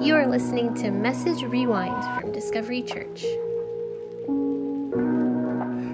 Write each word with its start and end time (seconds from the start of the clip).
You 0.00 0.14
are 0.14 0.26
listening 0.26 0.72
to 0.76 0.90
Message 0.90 1.42
Rewind 1.42 2.02
from 2.18 2.32
Discovery 2.32 2.80
Church. 2.80 3.20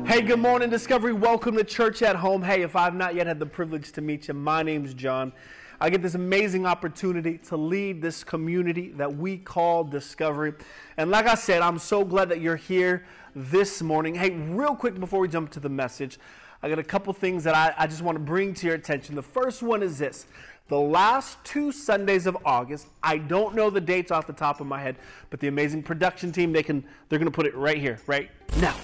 Hey, 0.06 0.22
good 0.22 0.38
morning, 0.38 0.71
Discovery. 0.71 1.12
Welcome 1.12 1.56
to 1.56 1.64
Church 1.64 2.03
at 2.03 2.14
Home. 2.14 2.40
Hey, 2.40 2.62
if 2.62 2.77
I've 2.77 2.95
not 2.95 3.16
yet 3.16 3.27
had 3.27 3.40
the 3.40 3.46
privilege 3.46 3.90
to 3.90 4.00
meet 4.00 4.29
you, 4.29 4.34
my 4.34 4.62
name's 4.62 4.95
John. 4.95 5.32
I 5.80 5.90
get 5.90 6.03
this 6.03 6.14
amazing 6.14 6.66
opportunity 6.66 7.38
to 7.48 7.56
lead 7.56 8.00
this 8.00 8.22
community 8.22 8.90
that 8.90 9.16
we 9.16 9.38
call 9.38 9.83
Discovery. 9.83 10.54
And 10.97 11.11
like 11.11 11.27
I 11.27 11.35
said, 11.35 11.61
I'm 11.61 11.81
so 11.81 12.04
glad 12.04 12.29
that 12.29 12.41
you're 12.41 12.54
here 12.54 13.04
this 13.35 13.83
morning. 13.83 14.15
Hey, 14.15 14.31
real 14.31 14.77
quick 14.77 15.01
before 15.01 15.19
we 15.19 15.27
jump 15.27 15.51
to 15.51 15.61
the 15.61 15.69
message, 15.69 16.20
I 16.62 16.69
got 16.69 16.79
a 16.79 16.84
couple 16.84 17.12
things 17.12 17.43
that 17.43 17.57
I, 17.57 17.75
I 17.77 17.87
just 17.88 18.02
want 18.02 18.16
to 18.16 18.23
bring 18.23 18.55
to 18.55 18.66
your 18.66 18.77
attention. 18.77 19.16
The 19.16 19.23
first 19.23 19.62
one 19.62 19.83
is 19.83 19.98
this 19.98 20.27
the 20.69 20.78
last 20.78 21.38
two 21.45 21.70
Sundays 21.70 22.27
of 22.27 22.37
August. 22.45 22.88
I 23.02 23.19
don't 23.19 23.55
know 23.55 23.70
the 23.70 23.80
dates 23.80 24.10
off 24.10 24.27
the 24.27 24.32
top 24.32 24.60
of 24.60 24.66
my 24.66 24.80
head, 24.80 24.96
but 25.30 25.41
the 25.41 25.48
amazing 25.48 25.82
production 25.82 26.32
team 26.32 26.52
they 26.52 26.62
can 26.62 26.84
they're 27.08 27.18
going 27.18 27.30
to 27.30 27.34
put 27.34 27.46
it 27.46 27.54
right 27.54 27.78
here, 27.78 28.00
right 28.06 28.30
now. 28.58 28.77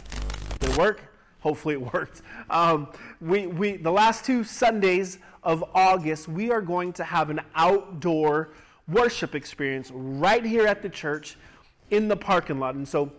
Did 0.61 0.71
it 0.71 0.77
work? 0.77 1.01
Hopefully 1.41 1.75
it 1.75 1.93
worked. 1.93 2.23
Um, 2.51 2.89
we 3.21 3.47
we 3.47 3.77
the 3.77 3.91
last 3.91 4.25
two 4.25 4.45
Sundays 4.45 5.19
of 5.43 5.65
August 5.75 6.29
we 6.29 6.53
are 6.53 6.63
going 6.63 6.93
to 6.95 7.05
have 7.05 7.31
an 7.31 7.41
outdoor 7.57 8.51
worship 8.89 9.35
experience 9.35 9.91
right 9.93 10.45
here 10.45 10.67
at 10.67 10.83
the 10.83 10.89
church 10.89 11.37
in 11.91 12.07
the 12.09 12.17
parking 12.17 12.61
lot, 12.61 12.77
and 12.77 12.87
so 12.87 13.11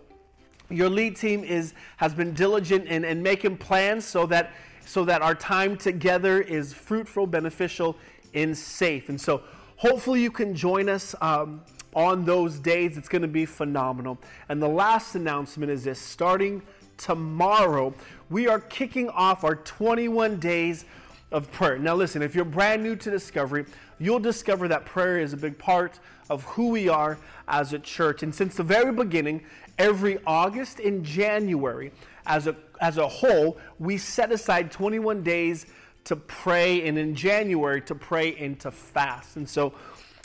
your 0.70 0.88
lead 0.88 1.16
team 1.16 1.44
is 1.44 1.74
has 1.98 2.14
been 2.14 2.32
diligent 2.32 2.86
in, 2.86 3.04
in 3.04 3.22
making 3.22 3.58
plans 3.58 4.06
so 4.06 4.24
that 4.26 4.52
so 4.86 5.04
that 5.04 5.22
our 5.22 5.34
time 5.34 5.76
together 5.76 6.40
is 6.40 6.72
fruitful, 6.72 7.26
beneficial, 7.26 7.96
and 8.34 8.56
safe. 8.56 9.08
And 9.08 9.20
so 9.20 9.42
hopefully 9.76 10.20
you 10.22 10.30
can 10.30 10.54
join 10.54 10.88
us 10.88 11.14
um, 11.20 11.62
on 11.94 12.24
those 12.24 12.58
days. 12.58 12.96
It's 12.96 13.08
going 13.08 13.22
to 13.22 13.28
be 13.28 13.46
phenomenal. 13.46 14.18
And 14.48 14.60
the 14.60 14.68
last 14.68 15.14
announcement 15.14 15.70
is 15.70 15.84
this 15.84 15.98
starting 15.98 16.62
tomorrow, 16.96 17.94
we 18.30 18.48
are 18.48 18.60
kicking 18.60 19.08
off 19.10 19.44
our 19.44 19.56
21 19.56 20.38
days 20.38 20.84
of 21.32 21.50
prayer. 21.50 21.78
Now, 21.78 21.94
listen, 21.94 22.22
if 22.22 22.34
you're 22.34 22.44
brand 22.44 22.82
new 22.82 22.96
to 22.96 23.10
Discovery, 23.10 23.66
you'll 23.98 24.20
discover 24.20 24.68
that 24.68 24.84
prayer 24.84 25.18
is 25.18 25.32
a 25.32 25.36
big 25.36 25.58
part 25.58 25.98
of 26.30 26.44
who 26.44 26.68
we 26.68 26.88
are 26.88 27.18
as 27.48 27.72
a 27.72 27.78
church. 27.78 28.22
And 28.22 28.34
since 28.34 28.54
the 28.54 28.62
very 28.62 28.92
beginning, 28.92 29.42
every 29.78 30.18
August 30.26 30.80
and 30.80 31.04
January, 31.04 31.92
as 32.26 32.46
a, 32.46 32.56
as 32.80 32.98
a 32.98 33.06
whole, 33.06 33.58
we 33.78 33.98
set 33.98 34.32
aside 34.32 34.70
21 34.70 35.22
days 35.22 35.66
to 36.04 36.16
pray, 36.16 36.86
and 36.86 36.98
in 36.98 37.14
January 37.14 37.80
to 37.82 37.94
pray 37.94 38.36
and 38.36 38.58
to 38.60 38.70
fast. 38.70 39.36
And 39.36 39.48
so 39.48 39.72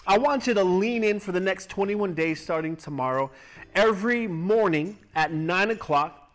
I 0.06 0.18
want 0.18 0.48
you 0.48 0.54
to 0.54 0.64
lean 0.64 1.04
in 1.04 1.20
for 1.20 1.32
the 1.32 1.40
next 1.40 1.70
21 1.70 2.14
days 2.14 2.42
starting 2.42 2.76
tomorrow. 2.76 3.32
Every 3.76 4.28
morning 4.28 4.98
at 5.16 5.32
9 5.32 5.72
o'clock, 5.72 6.32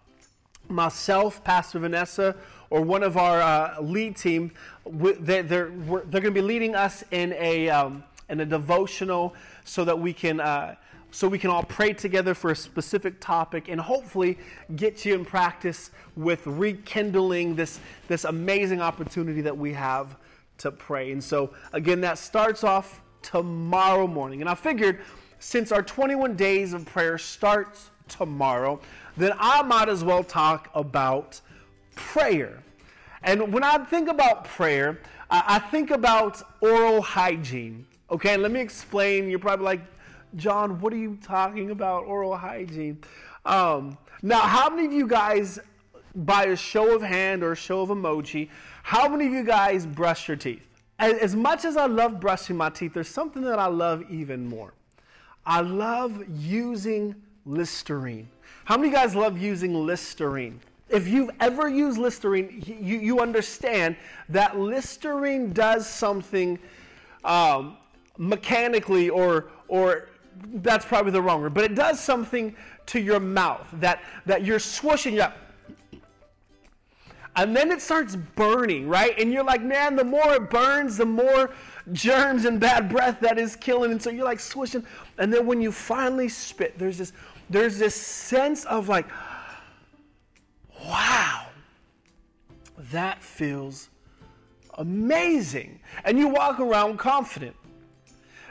myself, 0.68 1.42
Pastor 1.44 1.78
Vanessa, 1.78 2.36
or 2.70 2.80
one 2.80 3.02
of 3.02 3.16
our 3.16 3.40
uh, 3.40 3.80
lead 3.80 4.16
team, 4.16 4.52
they're, 4.86 5.42
they're, 5.42 5.70
they're 5.70 6.20
going 6.20 6.24
to 6.24 6.30
be 6.30 6.40
leading 6.40 6.74
us 6.74 7.04
in 7.10 7.34
a, 7.34 7.68
um, 7.68 8.04
in 8.28 8.40
a 8.40 8.46
devotional 8.46 9.34
so 9.64 9.84
that 9.84 9.98
we 9.98 10.12
can. 10.12 10.40
Uh, 10.40 10.76
so 11.14 11.28
we 11.28 11.38
can 11.38 11.48
all 11.48 11.62
pray 11.62 11.92
together 11.92 12.34
for 12.34 12.50
a 12.50 12.56
specific 12.56 13.20
topic 13.20 13.68
and 13.68 13.80
hopefully 13.80 14.36
get 14.74 15.04
you 15.04 15.14
in 15.14 15.24
practice 15.24 15.92
with 16.16 16.44
rekindling 16.44 17.54
this, 17.54 17.78
this 18.08 18.24
amazing 18.24 18.80
opportunity 18.80 19.40
that 19.40 19.56
we 19.56 19.72
have 19.72 20.16
to 20.58 20.72
pray. 20.72 21.12
And 21.12 21.22
so, 21.22 21.54
again, 21.72 22.00
that 22.00 22.18
starts 22.18 22.64
off 22.64 23.00
tomorrow 23.22 24.08
morning. 24.08 24.40
And 24.40 24.50
I 24.50 24.56
figured 24.56 25.02
since 25.38 25.70
our 25.70 25.84
21 25.84 26.34
days 26.34 26.72
of 26.72 26.84
prayer 26.84 27.16
starts 27.16 27.90
tomorrow, 28.08 28.80
then 29.16 29.34
I 29.38 29.62
might 29.62 29.88
as 29.88 30.02
well 30.02 30.24
talk 30.24 30.68
about 30.74 31.40
prayer. 31.94 32.60
And 33.22 33.52
when 33.52 33.62
I 33.62 33.78
think 33.78 34.08
about 34.08 34.46
prayer, 34.46 35.00
I 35.30 35.60
think 35.60 35.92
about 35.92 36.42
oral 36.60 37.02
hygiene. 37.02 37.86
Okay, 38.10 38.36
let 38.36 38.50
me 38.50 38.58
explain. 38.58 39.30
You're 39.30 39.38
probably 39.38 39.64
like, 39.64 39.80
John, 40.36 40.80
what 40.80 40.92
are 40.92 40.98
you 40.98 41.18
talking 41.22 41.70
about? 41.70 42.04
Oral 42.04 42.36
hygiene. 42.36 42.98
Um, 43.44 43.96
now, 44.22 44.40
how 44.40 44.70
many 44.70 44.86
of 44.86 44.92
you 44.92 45.06
guys, 45.06 45.58
by 46.14 46.46
a 46.46 46.56
show 46.56 46.94
of 46.94 47.02
hand 47.02 47.42
or 47.42 47.52
a 47.52 47.56
show 47.56 47.82
of 47.82 47.90
emoji, 47.90 48.48
how 48.82 49.08
many 49.08 49.26
of 49.26 49.32
you 49.32 49.44
guys 49.44 49.86
brush 49.86 50.28
your 50.28 50.36
teeth? 50.36 50.62
As, 50.98 51.14
as 51.14 51.36
much 51.36 51.64
as 51.64 51.76
I 51.76 51.86
love 51.86 52.20
brushing 52.20 52.56
my 52.56 52.70
teeth, 52.70 52.94
there's 52.94 53.08
something 53.08 53.42
that 53.42 53.58
I 53.58 53.66
love 53.66 54.04
even 54.10 54.46
more. 54.46 54.72
I 55.46 55.60
love 55.60 56.24
using 56.38 57.14
Listerine. 57.44 58.28
How 58.64 58.76
many 58.76 58.88
of 58.88 58.94
you 58.94 58.98
guys 58.98 59.14
love 59.14 59.36
using 59.36 59.74
Listerine? 59.74 60.60
If 60.88 61.08
you've 61.08 61.30
ever 61.40 61.68
used 61.68 61.98
Listerine, 61.98 62.62
you, 62.66 62.98
you 62.98 63.20
understand 63.20 63.96
that 64.28 64.58
Listerine 64.58 65.52
does 65.52 65.86
something 65.86 66.58
um, 67.24 67.76
mechanically 68.16 69.10
or, 69.10 69.50
or 69.68 70.08
that's 70.54 70.84
probably 70.84 71.12
the 71.12 71.22
wrong 71.22 71.40
word, 71.42 71.54
but 71.54 71.64
it 71.64 71.74
does 71.74 72.00
something 72.00 72.54
to 72.86 73.00
your 73.00 73.20
mouth 73.20 73.66
that, 73.74 74.02
that 74.26 74.44
you're 74.44 74.58
swooshing 74.58 75.20
up. 75.20 75.36
And 77.36 77.56
then 77.56 77.72
it 77.72 77.82
starts 77.82 78.14
burning, 78.14 78.88
right? 78.88 79.18
And 79.18 79.32
you're 79.32 79.44
like, 79.44 79.62
man, 79.62 79.96
the 79.96 80.04
more 80.04 80.34
it 80.34 80.50
burns, 80.50 80.96
the 80.96 81.06
more 81.06 81.50
germs 81.92 82.44
and 82.44 82.60
bad 82.60 82.88
breath 82.88 83.18
that 83.20 83.38
is 83.38 83.56
killing. 83.56 83.90
And 83.90 84.00
so 84.00 84.10
you're 84.10 84.24
like 84.24 84.38
swishing. 84.38 84.84
And 85.18 85.32
then 85.32 85.44
when 85.44 85.60
you 85.60 85.72
finally 85.72 86.28
spit, 86.28 86.78
there's 86.78 86.98
this, 86.98 87.12
there's 87.50 87.76
this 87.76 87.94
sense 87.94 88.64
of 88.66 88.88
like, 88.88 89.06
wow, 90.84 91.46
that 92.92 93.20
feels 93.22 93.88
amazing. 94.78 95.80
And 96.04 96.18
you 96.18 96.28
walk 96.28 96.60
around 96.60 96.98
confident. 96.98 97.56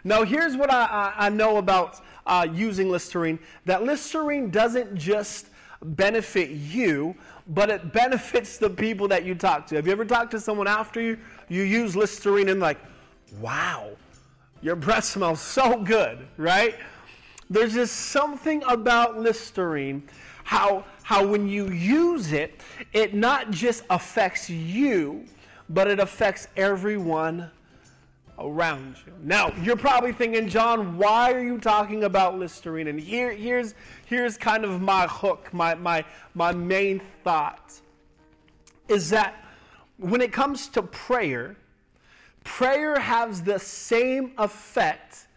Now, 0.03 0.23
here's 0.23 0.57
what 0.57 0.71
I, 0.71 0.85
I, 0.85 1.25
I 1.25 1.29
know 1.29 1.57
about 1.57 2.01
uh, 2.25 2.47
using 2.51 2.89
Listerine 2.89 3.39
that 3.65 3.83
Listerine 3.83 4.49
doesn't 4.49 4.95
just 4.95 5.47
benefit 5.81 6.49
you, 6.49 7.15
but 7.47 7.69
it 7.69 7.91
benefits 7.93 8.57
the 8.57 8.69
people 8.69 9.07
that 9.09 9.25
you 9.25 9.35
talk 9.35 9.67
to. 9.67 9.75
Have 9.75 9.85
you 9.85 9.91
ever 9.91 10.05
talked 10.05 10.31
to 10.31 10.39
someone 10.39 10.67
after 10.67 11.01
you, 11.01 11.17
you 11.49 11.63
use 11.63 11.95
Listerine 11.95 12.49
and, 12.49 12.59
like, 12.59 12.79
wow, 13.39 13.91
your 14.61 14.75
breath 14.75 15.05
smells 15.05 15.41
so 15.41 15.81
good, 15.81 16.25
right? 16.37 16.75
There's 17.49 17.73
just 17.73 17.95
something 17.95 18.63
about 18.67 19.19
Listerine, 19.19 20.03
how, 20.43 20.85
how 21.03 21.25
when 21.25 21.47
you 21.47 21.69
use 21.69 22.31
it, 22.31 22.61
it 22.93 23.13
not 23.13 23.51
just 23.51 23.83
affects 23.89 24.49
you, 24.49 25.25
but 25.69 25.87
it 25.87 25.99
affects 25.99 26.47
everyone 26.55 27.49
around 28.43 28.97
you. 29.05 29.13
Now, 29.21 29.53
you're 29.61 29.77
probably 29.77 30.11
thinking, 30.11 30.47
John, 30.47 30.97
why 30.97 31.31
are 31.31 31.43
you 31.43 31.57
talking 31.57 32.03
about 32.03 32.37
Listerine? 32.37 32.87
And 32.87 32.99
here, 32.99 33.31
here's, 33.31 33.73
here's 34.05 34.37
kind 34.37 34.65
of 34.65 34.81
my 34.81 35.07
hook, 35.07 35.53
my, 35.53 35.75
my, 35.75 36.03
my 36.33 36.51
main 36.51 37.01
thought 37.23 37.73
is 38.87 39.09
that 39.09 39.35
when 39.97 40.21
it 40.21 40.33
comes 40.33 40.67
to 40.69 40.81
prayer, 40.83 41.55
prayer 42.43 42.99
has 42.99 43.41
the 43.41 43.57
same 43.57 44.33
effect 44.37 45.27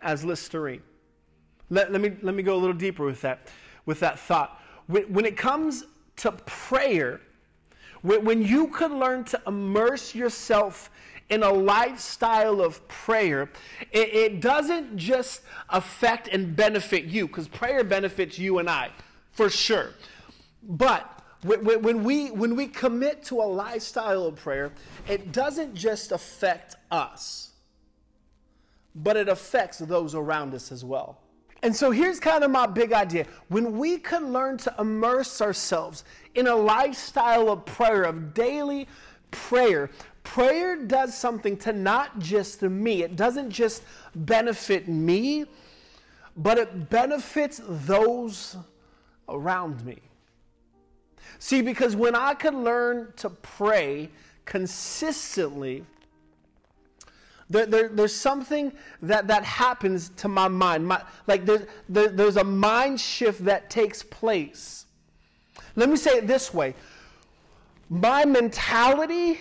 as 0.00 0.24
Listerine. 0.24 0.82
Let, 1.70 1.90
let, 1.90 2.00
me, 2.00 2.12
let 2.22 2.34
me 2.34 2.42
go 2.42 2.54
a 2.54 2.60
little 2.60 2.76
deeper 2.76 3.04
with 3.04 3.20
that, 3.22 3.48
with 3.86 4.00
that 4.00 4.18
thought. 4.18 4.60
When, 4.86 5.02
when 5.12 5.24
it 5.24 5.36
comes 5.36 5.84
to 6.16 6.32
prayer, 6.32 7.20
when, 8.02 8.24
when 8.24 8.42
you 8.42 8.68
can 8.68 8.98
learn 8.98 9.24
to 9.24 9.40
immerse 9.46 10.14
yourself 10.14 10.90
in 11.30 11.42
a 11.42 11.50
lifestyle 11.52 12.60
of 12.60 12.86
prayer, 12.88 13.50
it, 13.92 14.14
it 14.14 14.40
doesn't 14.40 14.96
just 14.96 15.42
affect 15.70 16.28
and 16.28 16.54
benefit 16.54 17.04
you, 17.04 17.26
because 17.26 17.48
prayer 17.48 17.82
benefits 17.84 18.38
you 18.38 18.58
and 18.58 18.68
I, 18.68 18.90
for 19.32 19.48
sure. 19.48 19.90
But 20.62 21.10
when 21.42 22.04
we, 22.04 22.30
when 22.30 22.56
we 22.56 22.66
commit 22.66 23.22
to 23.24 23.40
a 23.40 23.44
lifestyle 23.44 24.24
of 24.24 24.36
prayer, 24.36 24.72
it 25.08 25.32
doesn't 25.32 25.74
just 25.74 26.12
affect 26.12 26.76
us, 26.90 27.52
but 28.94 29.16
it 29.16 29.28
affects 29.28 29.78
those 29.78 30.14
around 30.14 30.54
us 30.54 30.72
as 30.72 30.84
well. 30.84 31.20
And 31.62 31.74
so 31.74 31.90
here's 31.90 32.20
kind 32.20 32.44
of 32.44 32.50
my 32.50 32.66
big 32.66 32.92
idea. 32.92 33.26
When 33.48 33.78
we 33.78 33.96
can 33.96 34.32
learn 34.32 34.58
to 34.58 34.74
immerse 34.78 35.40
ourselves 35.40 36.04
in 36.34 36.46
a 36.46 36.54
lifestyle 36.54 37.48
of 37.50 37.64
prayer, 37.64 38.02
of 38.02 38.34
daily 38.34 38.86
prayer, 39.30 39.90
prayer 40.24 40.76
does 40.76 41.16
something 41.16 41.56
to 41.58 41.72
not 41.72 42.18
just 42.18 42.62
me. 42.62 43.04
It 43.04 43.14
doesn't 43.14 43.50
just 43.50 43.84
benefit 44.14 44.88
me, 44.88 45.46
but 46.36 46.58
it 46.58 46.90
benefits 46.90 47.60
those 47.64 48.56
around 49.28 49.84
me. 49.84 49.98
See, 51.38 51.62
because 51.62 51.94
when 51.94 52.16
I 52.16 52.34
can 52.34 52.64
learn 52.64 53.12
to 53.16 53.30
pray 53.30 54.10
consistently, 54.44 55.84
There, 57.50 57.66
there, 57.66 57.88
there's 57.88 58.14
something 58.14 58.72
that, 59.02 59.28
that 59.28 59.44
happens 59.44 60.10
to 60.16 60.28
my 60.28 60.48
mind. 60.48 60.86
My, 60.86 61.02
like 61.26 61.44
there, 61.44 61.68
there, 61.90 62.08
there's 62.08 62.38
a 62.38 62.44
mind 62.44 62.98
shift 62.98 63.44
that 63.44 63.68
takes 63.68 64.02
place. 64.02 64.86
Let 65.76 65.90
me 65.90 65.96
say 65.96 66.12
it 66.12 66.26
this 66.26 66.54
way 66.54 66.74
my 67.90 68.24
mentality, 68.24 69.40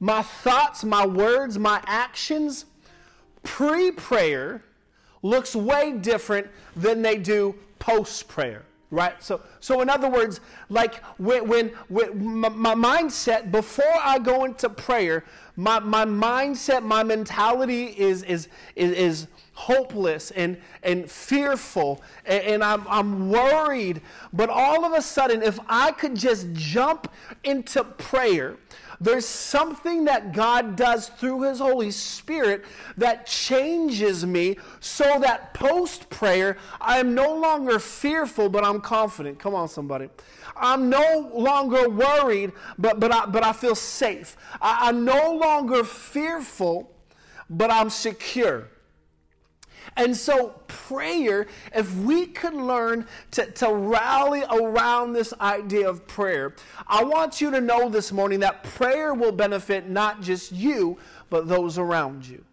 my 0.00 0.22
thoughts, 0.22 0.82
my 0.82 1.06
words, 1.06 1.58
my 1.58 1.82
actions 1.86 2.64
pre 3.42 3.90
prayer 3.90 4.64
looks 5.22 5.54
way 5.54 5.92
different 5.92 6.48
than 6.74 7.02
they 7.02 7.18
do 7.18 7.54
post 7.78 8.26
prayer 8.26 8.64
right? 8.90 9.22
So 9.22 9.40
so 9.60 9.80
in 9.80 9.88
other 9.88 10.08
words 10.08 10.40
like 10.68 11.04
when, 11.18 11.46
when, 11.48 11.68
when 11.88 12.40
my, 12.40 12.48
my, 12.48 12.74
mindset 12.74 13.50
before 13.50 13.84
i 14.02 14.18
go 14.18 14.44
into 14.44 14.68
prayer 14.68 15.24
my, 15.56 15.78
my 15.78 16.04
mindset 16.04 16.82
my 16.82 17.02
mentality 17.02 17.86
is 17.86 18.22
is 18.24 18.48
is, 18.74 18.92
is 18.92 19.26
hopeless 19.54 20.30
and 20.32 20.56
and 20.82 21.10
fearful 21.10 22.02
and, 22.24 22.42
and 22.44 22.64
I'm, 22.64 22.86
I'm 22.88 23.30
worried. 23.30 24.00
But 24.32 24.48
all 24.48 24.84
of 24.84 24.92
a 24.92 25.02
sudden 25.02 25.42
if 25.42 25.58
i 25.68 25.92
could 25.92 26.16
just 26.16 26.52
jump 26.52 27.12
into 27.44 27.84
prayer 27.84 28.56
there's 29.00 29.24
something 29.24 30.04
that 30.04 30.32
God 30.32 30.76
does 30.76 31.08
through 31.08 31.42
His 31.42 31.58
Holy 31.58 31.90
Spirit 31.90 32.64
that 32.98 33.26
changes 33.26 34.26
me 34.26 34.58
so 34.80 35.18
that 35.20 35.54
post 35.54 36.10
prayer, 36.10 36.58
I 36.80 36.98
am 36.98 37.14
no 37.14 37.34
longer 37.34 37.78
fearful, 37.78 38.50
but 38.50 38.62
I'm 38.62 38.80
confident. 38.80 39.38
Come 39.38 39.54
on, 39.54 39.68
somebody. 39.68 40.10
I'm 40.54 40.90
no 40.90 41.30
longer 41.32 41.88
worried, 41.88 42.52
but, 42.78 43.00
but, 43.00 43.10
I, 43.10 43.24
but 43.24 43.42
I 43.42 43.54
feel 43.54 43.74
safe. 43.74 44.36
I, 44.60 44.88
I'm 44.88 45.04
no 45.04 45.32
longer 45.32 45.82
fearful, 45.82 46.90
but 47.48 47.70
I'm 47.70 47.88
secure. 47.88 48.68
And 49.96 50.16
so, 50.16 50.60
prayer, 50.66 51.46
if 51.74 51.94
we 51.96 52.26
could 52.26 52.54
learn 52.54 53.06
to, 53.32 53.50
to 53.52 53.72
rally 53.72 54.42
around 54.50 55.12
this 55.12 55.32
idea 55.40 55.88
of 55.88 56.06
prayer, 56.06 56.54
I 56.86 57.04
want 57.04 57.40
you 57.40 57.50
to 57.50 57.60
know 57.60 57.88
this 57.88 58.12
morning 58.12 58.40
that 58.40 58.62
prayer 58.62 59.14
will 59.14 59.32
benefit 59.32 59.88
not 59.88 60.22
just 60.22 60.52
you, 60.52 60.98
but 61.28 61.48
those 61.48 61.78
around 61.78 62.26
you. 62.26 62.44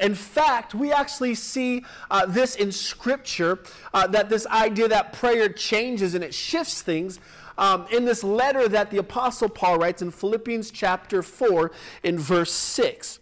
In 0.00 0.14
fact, 0.14 0.74
we 0.74 0.92
actually 0.92 1.34
see 1.34 1.84
uh, 2.10 2.26
this 2.26 2.56
in 2.56 2.72
Scripture 2.72 3.60
uh, 3.94 4.06
that 4.08 4.28
this 4.28 4.46
idea 4.46 4.88
that 4.88 5.12
prayer 5.12 5.48
changes 5.48 6.14
and 6.14 6.24
it 6.24 6.34
shifts 6.34 6.82
things. 6.82 7.20
Um, 7.58 7.86
in 7.90 8.04
this 8.04 8.22
letter 8.22 8.68
that 8.68 8.90
the 8.90 8.98
Apostle 8.98 9.48
Paul 9.48 9.78
writes 9.78 10.02
in 10.02 10.10
Philippians 10.10 10.70
chapter 10.70 11.22
4, 11.22 11.72
in 12.02 12.18
verse 12.18 12.52
6. 12.52 13.20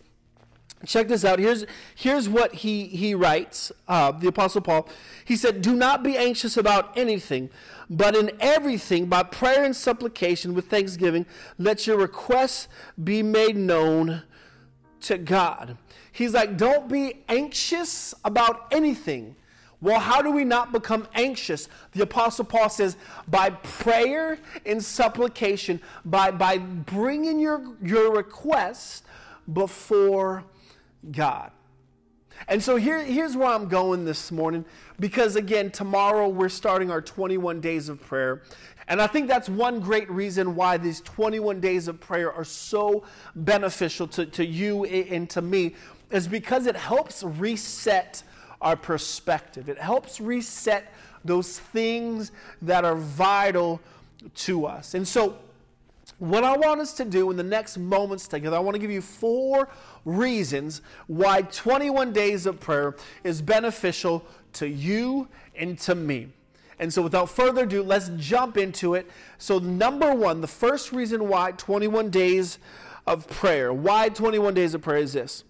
Check 0.84 1.08
this 1.08 1.24
out. 1.24 1.38
Here's, 1.38 1.64
here's 1.94 2.28
what 2.28 2.54
he, 2.54 2.86
he 2.86 3.14
writes, 3.14 3.72
uh, 3.88 4.12
the 4.12 4.28
Apostle 4.28 4.60
Paul. 4.60 4.88
He 5.24 5.36
said, 5.36 5.62
Do 5.62 5.74
not 5.74 6.02
be 6.02 6.16
anxious 6.16 6.56
about 6.56 6.96
anything, 6.96 7.50
but 7.88 8.16
in 8.16 8.32
everything, 8.40 9.06
by 9.06 9.22
prayer 9.22 9.64
and 9.64 9.74
supplication 9.74 10.54
with 10.54 10.68
thanksgiving, 10.68 11.26
let 11.58 11.86
your 11.86 11.98
requests 11.98 12.68
be 13.02 13.22
made 13.22 13.56
known 13.56 14.22
to 15.02 15.18
God. 15.18 15.76
He's 16.12 16.34
like, 16.34 16.56
Don't 16.56 16.88
be 16.88 17.24
anxious 17.28 18.14
about 18.24 18.66
anything. 18.70 19.36
Well, 19.80 20.00
how 20.00 20.22
do 20.22 20.30
we 20.30 20.44
not 20.44 20.72
become 20.72 21.06
anxious? 21.14 21.68
The 21.92 22.04
Apostle 22.04 22.46
Paul 22.46 22.70
says, 22.70 22.96
by 23.28 23.50
prayer 23.50 24.38
and 24.64 24.82
supplication, 24.82 25.78
by, 26.06 26.30
by 26.30 26.56
bringing 26.56 27.38
your, 27.38 27.62
your 27.82 28.14
request 28.14 29.04
before 29.52 30.44
God. 31.10 31.50
And 32.48 32.62
so 32.62 32.76
here, 32.76 33.02
here's 33.02 33.36
where 33.36 33.48
I'm 33.48 33.68
going 33.68 34.04
this 34.04 34.30
morning 34.32 34.64
because, 34.98 35.36
again, 35.36 35.70
tomorrow 35.70 36.28
we're 36.28 36.48
starting 36.48 36.90
our 36.90 37.00
21 37.00 37.60
days 37.60 37.88
of 37.88 38.00
prayer. 38.00 38.42
And 38.88 39.00
I 39.00 39.06
think 39.06 39.28
that's 39.28 39.48
one 39.48 39.80
great 39.80 40.10
reason 40.10 40.54
why 40.54 40.76
these 40.76 41.00
21 41.00 41.60
days 41.60 41.88
of 41.88 42.00
prayer 42.00 42.32
are 42.32 42.44
so 42.44 43.04
beneficial 43.34 44.06
to, 44.08 44.26
to 44.26 44.44
you 44.44 44.84
and 44.84 45.28
to 45.30 45.40
me, 45.40 45.74
is 46.10 46.28
because 46.28 46.66
it 46.66 46.76
helps 46.76 47.22
reset 47.22 48.22
our 48.60 48.76
perspective. 48.76 49.68
It 49.68 49.78
helps 49.78 50.20
reset 50.20 50.92
those 51.24 51.58
things 51.58 52.30
that 52.62 52.84
are 52.84 52.96
vital 52.96 53.80
to 54.34 54.66
us. 54.66 54.94
And 54.94 55.06
so, 55.06 55.38
what 56.18 56.44
I 56.44 56.56
want 56.56 56.80
us 56.80 56.92
to 56.94 57.04
do 57.04 57.30
in 57.30 57.36
the 57.36 57.42
next 57.42 57.76
moments 57.76 58.28
together, 58.28 58.56
I 58.56 58.60
want 58.60 58.74
to 58.74 58.78
give 58.78 58.90
you 58.90 59.00
four 59.00 59.68
reasons 60.04 60.82
why 61.06 61.42
21 61.42 62.12
days 62.12 62.46
of 62.46 62.60
prayer 62.60 62.96
is 63.24 63.42
beneficial 63.42 64.24
to 64.54 64.68
you 64.68 65.28
and 65.56 65.78
to 65.80 65.94
me. 65.94 66.28
And 66.78 66.92
so, 66.92 67.02
without 67.02 67.30
further 67.30 67.62
ado, 67.62 67.82
let's 67.82 68.10
jump 68.16 68.56
into 68.56 68.94
it. 68.94 69.08
So, 69.38 69.58
number 69.58 70.12
one, 70.12 70.40
the 70.40 70.48
first 70.48 70.92
reason 70.92 71.28
why 71.28 71.52
21 71.52 72.10
days 72.10 72.58
of 73.06 73.28
prayer, 73.28 73.72
why 73.72 74.08
21 74.08 74.54
days 74.54 74.74
of 74.74 74.82
prayer 74.82 74.98
is 74.98 75.12
this 75.12 75.44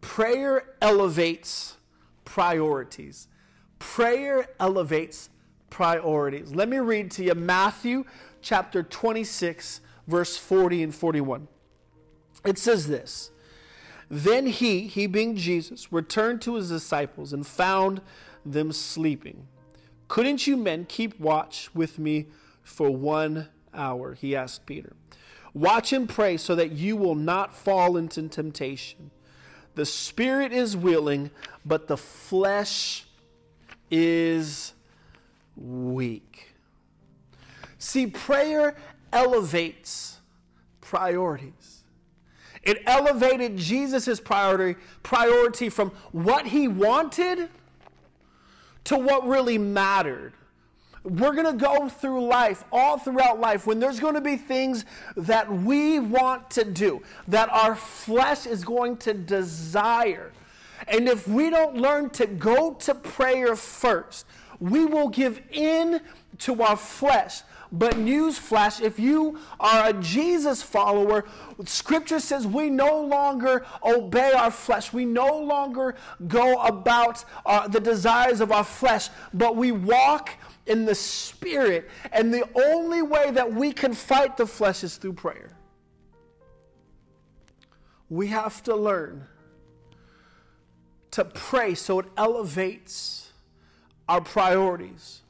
prayer 0.00 0.64
elevates 0.80 1.76
priorities. 2.24 3.28
Prayer 3.78 4.46
elevates 4.60 5.30
priorities. 5.70 6.54
Let 6.54 6.68
me 6.68 6.78
read 6.78 7.10
to 7.12 7.24
you 7.24 7.34
Matthew 7.34 8.04
chapter 8.42 8.82
26, 8.82 9.80
verse 10.06 10.36
40 10.36 10.82
and 10.82 10.94
41. 10.94 11.48
It 12.44 12.58
says 12.58 12.86
this 12.86 13.30
Then 14.08 14.46
he, 14.46 14.86
he 14.86 15.06
being 15.06 15.36
Jesus, 15.36 15.92
returned 15.92 16.42
to 16.42 16.54
his 16.54 16.68
disciples 16.68 17.32
and 17.32 17.46
found 17.46 18.00
them 18.44 18.72
sleeping. 18.72 19.46
Couldn't 20.08 20.46
you 20.46 20.56
men 20.56 20.86
keep 20.86 21.18
watch 21.20 21.68
with 21.74 21.98
me 21.98 22.26
for 22.62 22.90
one 22.90 23.48
hour? 23.74 24.14
He 24.14 24.34
asked 24.34 24.64
Peter. 24.66 24.94
Watch 25.52 25.92
and 25.92 26.08
pray 26.08 26.36
so 26.36 26.54
that 26.54 26.72
you 26.72 26.96
will 26.96 27.14
not 27.14 27.54
fall 27.54 27.96
into 27.96 28.26
temptation. 28.28 29.10
The 29.74 29.86
spirit 29.86 30.52
is 30.52 30.76
willing, 30.76 31.30
but 31.64 31.88
the 31.88 31.96
flesh 31.96 33.06
is 33.90 34.72
weak. 35.56 36.47
See, 37.78 38.06
prayer 38.06 38.76
elevates 39.12 40.18
priorities. 40.80 41.82
It 42.62 42.82
elevated 42.86 43.56
Jesus' 43.56 44.20
priority, 44.20 44.78
priority 45.02 45.68
from 45.68 45.90
what 46.12 46.46
he 46.46 46.68
wanted 46.68 47.48
to 48.84 48.96
what 48.98 49.26
really 49.26 49.58
mattered. 49.58 50.32
We're 51.04 51.32
going 51.32 51.46
to 51.46 51.52
go 51.52 51.88
through 51.88 52.26
life, 52.26 52.64
all 52.72 52.98
throughout 52.98 53.40
life, 53.40 53.66
when 53.66 53.78
there's 53.78 54.00
going 54.00 54.14
to 54.14 54.20
be 54.20 54.36
things 54.36 54.84
that 55.16 55.50
we 55.50 56.00
want 56.00 56.50
to 56.52 56.64
do, 56.64 57.02
that 57.28 57.48
our 57.50 57.74
flesh 57.74 58.46
is 58.46 58.64
going 58.64 58.96
to 58.98 59.14
desire. 59.14 60.32
And 60.88 61.08
if 61.08 61.26
we 61.28 61.50
don't 61.50 61.76
learn 61.76 62.10
to 62.10 62.26
go 62.26 62.74
to 62.74 62.94
prayer 62.94 63.56
first, 63.56 64.26
we 64.60 64.84
will 64.84 65.08
give 65.08 65.40
in 65.50 66.00
to 66.38 66.62
our 66.62 66.76
flesh. 66.76 67.42
But 67.70 67.94
newsflash, 67.94 68.80
if 68.80 68.98
you 68.98 69.38
are 69.60 69.90
a 69.90 69.92
Jesus 69.92 70.62
follower, 70.62 71.26
Scripture 71.66 72.20
says 72.20 72.46
we 72.46 72.70
no 72.70 73.02
longer 73.02 73.66
obey 73.84 74.32
our 74.32 74.50
flesh. 74.50 74.92
We 74.92 75.04
no 75.04 75.38
longer 75.38 75.94
go 76.26 76.62
about 76.62 77.24
uh, 77.44 77.68
the 77.68 77.80
desires 77.80 78.40
of 78.40 78.52
our 78.52 78.64
flesh, 78.64 79.10
but 79.34 79.56
we 79.56 79.72
walk 79.72 80.30
in 80.66 80.86
the 80.86 80.94
Spirit. 80.94 81.90
And 82.12 82.32
the 82.32 82.48
only 82.54 83.02
way 83.02 83.30
that 83.32 83.52
we 83.52 83.72
can 83.72 83.92
fight 83.92 84.36
the 84.36 84.46
flesh 84.46 84.82
is 84.82 84.96
through 84.96 85.14
prayer. 85.14 85.56
We 88.08 88.28
have 88.28 88.62
to 88.62 88.74
learn 88.74 89.26
to 91.10 91.24
pray 91.24 91.74
so 91.74 91.98
it 91.98 92.06
elevates 92.16 93.30
our 94.08 94.22
priorities 94.22 95.22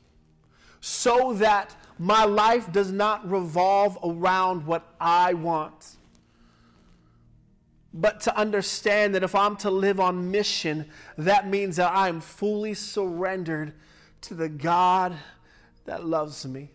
so 0.80 1.33
that 1.35 1.75
my 1.98 2.24
life 2.24 2.70
does 2.72 2.92
not 2.92 3.28
revolve 3.28 3.98
around 4.04 4.66
what 4.66 4.94
I 5.00 5.34
want. 5.34 5.96
But 7.92 8.20
to 8.22 8.36
understand 8.36 9.14
that 9.14 9.22
if 9.22 9.34
I'm 9.34 9.56
to 9.56 9.70
live 9.70 9.98
on 9.98 10.30
mission, 10.30 10.88
that 11.16 11.48
means 11.48 11.76
that 11.76 11.92
I 11.92 12.08
am 12.08 12.20
fully 12.20 12.74
surrendered 12.74 13.72
to 14.22 14.34
the 14.34 14.48
God 14.48 15.16
that 15.86 16.04
loves 16.04 16.46
me. 16.46 16.70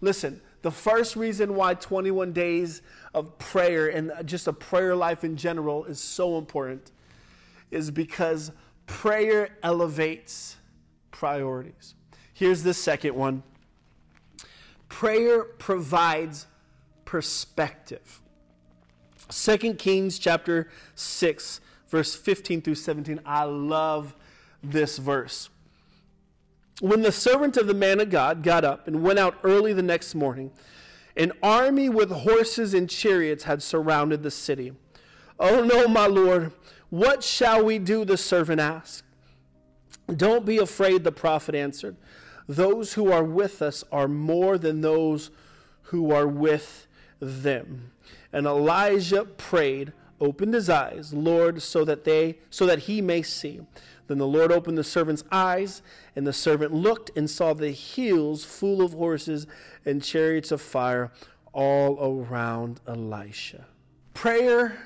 Listen, 0.00 0.40
the 0.62 0.70
first 0.70 1.16
reason 1.16 1.54
why 1.54 1.74
21 1.74 2.32
days 2.32 2.82
of 3.12 3.36
prayer 3.38 3.88
and 3.88 4.12
just 4.24 4.46
a 4.46 4.52
prayer 4.52 4.94
life 4.94 5.24
in 5.24 5.36
general 5.36 5.84
is 5.86 5.98
so 5.98 6.38
important 6.38 6.92
is 7.70 7.90
because 7.90 8.52
prayer 8.86 9.48
elevates 9.62 10.56
priorities. 11.10 11.94
Here's 12.34 12.62
the 12.62 12.74
second 12.74 13.14
one 13.14 13.42
prayer 14.88 15.44
provides 15.44 16.46
perspective. 17.04 18.20
2 19.30 19.74
Kings 19.74 20.18
chapter 20.18 20.68
6 20.94 21.60
verse 21.88 22.16
15 22.16 22.60
through 22.62 22.74
17. 22.74 23.20
I 23.24 23.44
love 23.44 24.16
this 24.62 24.98
verse. 24.98 25.48
When 26.80 27.02
the 27.02 27.12
servant 27.12 27.56
of 27.56 27.68
the 27.68 27.74
man 27.74 28.00
of 28.00 28.10
God 28.10 28.42
got 28.42 28.64
up 28.64 28.88
and 28.88 29.02
went 29.02 29.20
out 29.20 29.38
early 29.44 29.72
the 29.72 29.82
next 29.82 30.14
morning, 30.14 30.50
an 31.16 31.30
army 31.40 31.88
with 31.88 32.10
horses 32.10 32.74
and 32.74 32.90
chariots 32.90 33.44
had 33.44 33.62
surrounded 33.62 34.24
the 34.24 34.30
city. 34.30 34.72
Oh 35.38 35.62
no, 35.62 35.86
my 35.86 36.06
Lord, 36.06 36.52
what 36.90 37.22
shall 37.22 37.64
we 37.64 37.78
do? 37.78 38.04
The 38.04 38.16
servant 38.16 38.60
asked. 38.60 39.04
Don't 40.16 40.44
be 40.44 40.58
afraid, 40.58 41.04
the 41.04 41.12
prophet 41.12 41.54
answered. 41.54 41.96
Those 42.46 42.94
who 42.94 43.10
are 43.10 43.24
with 43.24 43.62
us 43.62 43.84
are 43.90 44.08
more 44.08 44.58
than 44.58 44.80
those 44.80 45.30
who 45.84 46.12
are 46.12 46.26
with 46.26 46.86
them. 47.20 47.92
And 48.32 48.46
Elijah 48.46 49.24
prayed, 49.24 49.92
opened 50.20 50.54
his 50.54 50.68
eyes, 50.68 51.14
Lord, 51.14 51.62
so 51.62 51.84
that 51.84 52.04
they 52.04 52.38
so 52.50 52.66
that 52.66 52.80
he 52.80 53.00
may 53.00 53.22
see. 53.22 53.60
Then 54.06 54.18
the 54.18 54.26
Lord 54.26 54.52
opened 54.52 54.76
the 54.76 54.84
servant's 54.84 55.24
eyes, 55.32 55.80
and 56.14 56.26
the 56.26 56.32
servant 56.32 56.72
looked 56.72 57.10
and 57.16 57.28
saw 57.30 57.54
the 57.54 57.70
hills 57.70 58.44
full 58.44 58.82
of 58.82 58.92
horses 58.92 59.46
and 59.86 60.02
chariots 60.02 60.52
of 60.52 60.60
fire 60.60 61.10
all 61.52 61.98
around 62.00 62.80
Elisha. 62.86 63.66
Prayer 64.12 64.76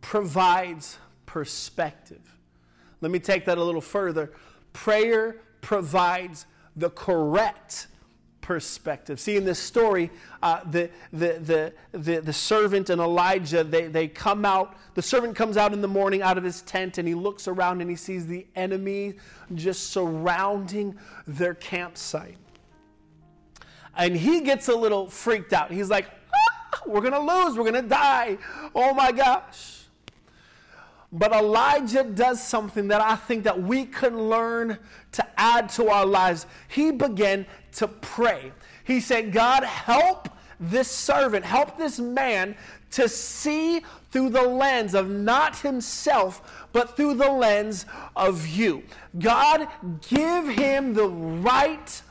provides 0.00 0.98
perspective. 1.26 2.38
Let 3.00 3.10
me 3.10 3.18
take 3.18 3.44
that 3.44 3.58
a 3.58 3.64
little 3.64 3.80
further. 3.80 4.32
Prayer 4.72 5.36
provides 5.60 6.46
the 6.76 6.90
correct 6.90 7.88
perspective. 8.44 9.18
See, 9.18 9.36
in 9.36 9.44
this 9.44 9.58
story, 9.58 10.10
uh, 10.42 10.60
the, 10.70 10.90
the, 11.14 11.72
the, 11.92 11.98
the, 11.98 12.20
the 12.20 12.32
servant 12.32 12.90
and 12.90 13.00
Elijah, 13.00 13.64
they, 13.64 13.86
they 13.86 14.06
come 14.06 14.44
out, 14.44 14.76
the 14.94 15.00
servant 15.00 15.34
comes 15.34 15.56
out 15.56 15.72
in 15.72 15.80
the 15.80 15.88
morning 15.88 16.20
out 16.20 16.36
of 16.36 16.44
his 16.44 16.60
tent 16.62 16.98
and 16.98 17.08
he 17.08 17.14
looks 17.14 17.48
around 17.48 17.80
and 17.80 17.88
he 17.88 17.96
sees 17.96 18.26
the 18.26 18.46
enemy 18.54 19.14
just 19.54 19.90
surrounding 19.92 20.94
their 21.26 21.54
campsite. 21.54 22.36
And 23.96 24.14
he 24.14 24.42
gets 24.42 24.68
a 24.68 24.76
little 24.76 25.08
freaked 25.08 25.54
out. 25.54 25.70
He's 25.70 25.88
like, 25.88 26.10
ah, 26.34 26.80
we're 26.86 27.00
going 27.00 27.14
to 27.14 27.20
lose, 27.20 27.56
we're 27.56 27.70
going 27.70 27.82
to 27.82 27.88
die. 27.88 28.36
Oh 28.74 28.92
my 28.92 29.10
gosh. 29.10 29.83
But 31.16 31.32
Elijah 31.32 32.02
does 32.02 32.42
something 32.42 32.88
that 32.88 33.00
I 33.00 33.14
think 33.14 33.44
that 33.44 33.62
we 33.62 33.84
can 33.84 34.28
learn 34.28 34.78
to 35.12 35.26
add 35.40 35.68
to 35.70 35.88
our 35.88 36.04
lives. 36.04 36.46
He 36.66 36.90
began 36.90 37.46
to 37.74 37.86
pray. 37.86 38.52
He 38.82 38.98
said, 38.98 39.32
God, 39.32 39.62
help 39.62 40.28
this 40.58 40.90
servant, 40.90 41.44
help 41.44 41.78
this 41.78 42.00
man 42.00 42.56
to 42.90 43.08
see 43.08 43.82
through 44.10 44.30
the 44.30 44.42
lens 44.42 44.94
of 44.94 45.08
not 45.08 45.56
himself, 45.60 46.66
but 46.72 46.96
through 46.96 47.14
the 47.14 47.30
lens 47.30 47.86
of 48.16 48.44
you. 48.48 48.82
God, 49.16 49.68
give 50.08 50.48
him 50.48 50.94
the 50.94 51.08
right 51.08 52.02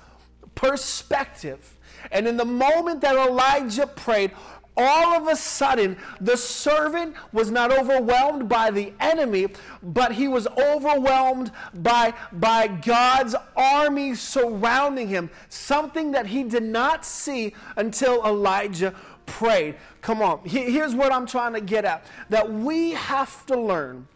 perspective. 0.55 1.77
And 2.12 2.25
in 2.27 2.38
the 2.38 2.45
moment 2.45 3.01
that 3.01 3.15
Elijah 3.15 3.88
prayed, 3.88 4.31
all 4.75 5.13
of 5.13 5.27
a 5.27 5.36
sudden, 5.36 5.98
the 6.20 6.36
servant 6.36 7.15
was 7.32 7.51
not 7.51 7.72
overwhelmed 7.72 8.50
by 8.50 8.72
the 8.72 8.92
enemy, 9.00 9.48
but 9.82 10.13
he 10.13 10.27
was 10.27 10.48
overwhelmed 10.58 11.51
by, 11.75 12.13
by 12.34 12.68
God's 12.68 13.36
army 13.56 14.15
surrounding 14.15 15.08
him. 15.08 15.30
Something 15.50 16.12
that 16.12 16.27
he 16.27 16.44
did 16.44 16.63
not 16.63 17.06
see 17.06 17.53
until 17.77 18.25
Elijah 18.25 18.96
prayed. 19.25 19.75
Come 20.01 20.22
on, 20.22 20.42
here's 20.44 20.96
what 20.96 21.13
I'm 21.13 21.25
trying 21.25 21.53
to 21.53 21.62
get 21.62 21.86
at 21.86 22.06
that 22.30 22.51
we 22.51 22.92
have 22.92 23.46
to 23.48 23.60
learn 23.60 24.08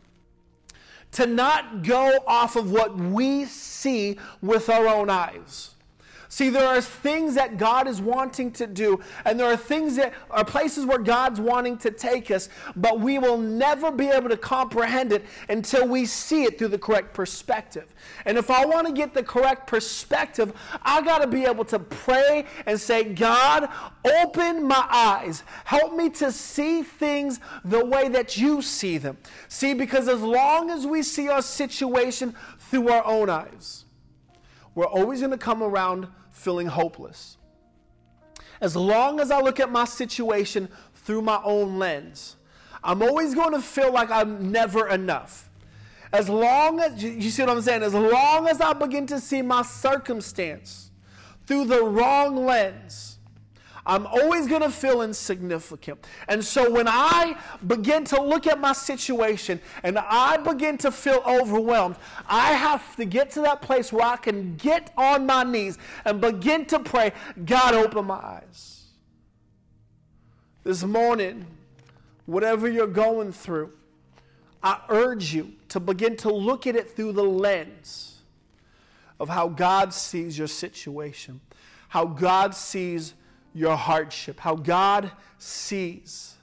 to 1.13 1.25
not 1.25 1.83
go 1.83 2.19
off 2.27 2.55
of 2.55 2.71
what 2.71 2.97
we 2.97 3.45
see 3.45 4.17
with 4.41 4.69
our 4.69 4.87
own 4.87 5.09
eyes. 5.09 5.75
See, 6.29 6.49
there 6.49 6.67
are 6.67 6.81
things 6.81 7.35
that 7.35 7.57
God 7.57 7.87
is 7.87 8.01
wanting 8.01 8.51
to 8.53 8.67
do, 8.67 8.99
and 9.23 9.39
there 9.39 9.47
are 9.47 9.57
things 9.57 9.95
that 9.95 10.13
are 10.29 10.43
places 10.43 10.85
where 10.85 10.97
God's 10.97 11.39
wanting 11.39 11.77
to 11.79 11.91
take 11.91 12.31
us, 12.31 12.49
but 12.75 12.99
we 12.99 13.17
will 13.17 13.37
never 13.37 13.91
be 13.91 14.07
able 14.07 14.29
to 14.29 14.37
comprehend 14.37 15.13
it 15.13 15.25
until 15.47 15.87
we 15.87 16.05
see 16.05 16.43
it 16.43 16.59
through 16.59 16.67
the 16.69 16.77
correct 16.77 17.13
perspective. 17.13 17.93
And 18.25 18.37
if 18.37 18.51
I 18.51 18.65
want 18.65 18.87
to 18.87 18.93
get 18.93 19.13
the 19.13 19.23
correct 19.23 19.67
perspective, 19.67 20.51
I 20.81 21.01
got 21.01 21.19
to 21.19 21.27
be 21.27 21.45
able 21.45 21.65
to 21.65 21.79
pray 21.79 22.45
and 22.65 22.79
say, 22.79 23.05
God, 23.05 23.69
open 24.03 24.67
my 24.67 24.85
eyes. 24.89 25.43
Help 25.63 25.95
me 25.95 26.09
to 26.11 26.31
see 26.31 26.83
things 26.83 27.39
the 27.63 27.85
way 27.85 28.09
that 28.09 28.37
you 28.37 28.61
see 28.61 28.97
them. 28.97 29.17
See, 29.47 29.73
because 29.73 30.07
as 30.07 30.21
long 30.21 30.69
as 30.69 30.85
we 30.85 31.03
see 31.03 31.29
our 31.29 31.41
situation 31.41 32.35
through 32.59 32.89
our 32.89 33.05
own 33.05 33.29
eyes, 33.29 33.85
we're 34.77 34.85
always 34.85 35.21
going 35.21 35.31
to 35.31 35.39
come 35.39 35.63
around 35.63 36.07
feeling 36.29 36.67
hopeless. 36.67 37.37
As 38.61 38.75
long 38.75 39.19
as 39.19 39.31
I 39.31 39.41
look 39.41 39.59
at 39.59 39.71
my 39.71 39.85
situation 39.85 40.69
through 40.93 41.23
my 41.23 41.41
own 41.43 41.79
lens, 41.79 42.35
I'm 42.83 43.01
always 43.01 43.33
going 43.33 43.53
to 43.53 43.59
feel 43.59 43.91
like 43.91 44.11
I'm 44.11 44.51
never 44.51 44.87
enough. 44.87 45.49
As 46.13 46.29
long 46.29 46.79
as, 46.79 47.03
you 47.03 47.31
see 47.31 47.41
what 47.41 47.49
I'm 47.49 47.61
saying? 47.63 47.81
As 47.81 47.95
long 47.95 48.47
as 48.47 48.61
I 48.61 48.73
begin 48.73 49.07
to 49.07 49.19
see 49.19 49.41
my 49.41 49.63
circumstance 49.63 50.91
through 51.47 51.65
the 51.65 51.83
wrong 51.83 52.45
lens, 52.45 53.16
I'm 53.87 54.05
always 54.05 54.47
going 54.47 54.61
to 54.61 54.69
feel 54.69 55.01
insignificant. 55.01 56.05
And 56.27 56.43
so 56.43 56.69
when 56.69 56.89
I 56.89 57.37
begin 57.65 58.03
to 58.05 58.21
look 58.21 58.45
at 58.45 58.59
my 58.59 58.73
situation 58.73 59.61
and 59.81 59.97
I 59.97 60.35
begin 60.35 60.77
to 60.79 60.91
feel 60.91 61.23
overwhelmed, 61.25 61.95
I 62.27 62.51
have 62.51 62.97
to 62.97 63.05
get 63.05 63.31
to 63.31 63.41
that 63.41 63.61
place 63.61 63.93
where 63.93 64.05
I 64.05 64.17
can 64.17 64.57
get 64.57 64.91
on 64.97 65.25
my 65.25 65.45
knees 65.45 65.77
and 66.03 66.19
begin 66.19 66.65
to 66.65 66.79
pray, 66.79 67.13
God, 67.45 67.73
open 67.75 68.05
my 68.05 68.15
eyes. 68.15 68.83
This 70.65 70.83
morning, 70.83 71.45
whatever 72.25 72.67
you're 72.67 72.87
going 72.87 73.31
through, 73.31 73.71
I 74.61 74.81
urge 74.89 75.33
you 75.33 75.53
to 75.69 75.79
begin 75.79 76.17
to 76.17 76.33
look 76.33 76.67
at 76.67 76.75
it 76.75 76.91
through 76.91 77.13
the 77.13 77.23
lens 77.23 78.17
of 79.17 79.29
how 79.29 79.47
God 79.47 79.93
sees 79.93 80.37
your 80.37 80.47
situation, 80.47 81.39
how 81.87 82.03
God 82.03 82.53
sees 82.53 83.13
your 83.57 83.75
hardship, 83.75 84.39
how 84.39 84.55
God 84.55 85.11
sees 85.39 86.35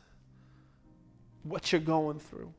what 1.44 1.70
you're 1.70 1.80
going 1.80 2.18
through. 2.18 2.52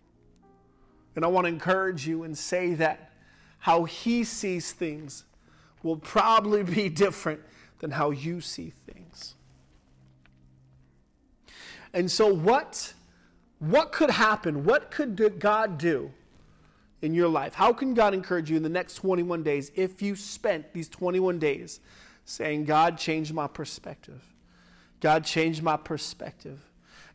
And 1.16 1.26
I 1.26 1.28
want 1.28 1.46
to 1.46 1.50
encourage 1.50 2.08
you 2.08 2.24
and 2.24 2.38
say 2.38 2.74
that 2.76 3.12
how 3.60 3.84
He 3.84 4.24
sees 4.24 4.72
things 4.72 5.26
will 5.84 5.98
probably 5.98 6.64
be 6.64 6.88
different 7.06 7.42
than 7.80 7.92
how 7.92 8.12
you 8.12 8.40
see 8.40 8.72
things. 8.86 9.36
And 11.94 12.10
so, 12.10 12.34
what, 12.34 12.94
what 13.60 13.92
could 13.92 14.10
happen? 14.10 14.64
What 14.64 14.90
could 14.90 15.40
God 15.40 15.78
do 15.78 16.12
in 17.02 17.14
your 17.14 17.28
life? 17.28 17.54
How 17.54 17.74
can 17.74 17.94
God 17.94 18.14
encourage 18.14 18.50
you 18.50 18.58
in 18.58 18.64
the 18.64 18.70
next 18.70 18.96
21 18.96 19.44
days 19.44 19.72
if 19.76 20.02
you 20.02 20.16
spent 20.16 20.74
these 20.74 20.88
21 20.88 21.40
days 21.40 21.82
saying, 22.24 22.66
God, 22.66 22.98
change 22.98 23.34
my 23.34 23.48
perspective? 23.48 24.22
God 25.00 25.24
changed 25.24 25.62
my 25.62 25.78
perspective. 25.78 26.60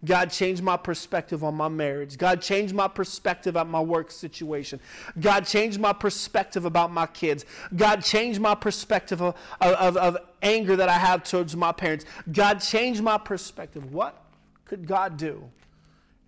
God 0.05 0.31
changed 0.31 0.63
my 0.63 0.77
perspective 0.79 1.45
on 1.45 1.55
my 1.55 1.69
marriage. 1.69 2.17
God 2.17 2.41
changed 2.41 2.75
my 2.75 2.89
perspective 2.89 3.57
at 3.57 3.67
my 3.67 3.81
work 3.81 4.11
situation. 4.11 4.81
God 5.19 5.45
changed 5.45 5.79
my 5.79 5.93
perspective 5.93 6.65
about 6.65 6.91
my 6.91 7.07
kids. 7.07 7.45
God 7.77 8.03
changed 8.03 8.41
my 8.41 8.55
perspective 8.55 9.21
of, 9.21 9.35
of, 9.61 9.97
of, 9.97 10.17
anger 10.43 10.75
that 10.75 10.89
I 10.89 10.97
have 10.97 11.23
towards 11.23 11.55
my 11.55 11.71
parents. 11.71 12.07
God 12.33 12.61
changed 12.61 13.03
my 13.03 13.19
perspective. 13.19 13.93
What 13.93 14.25
could 14.65 14.87
God 14.87 15.19
do 15.19 15.45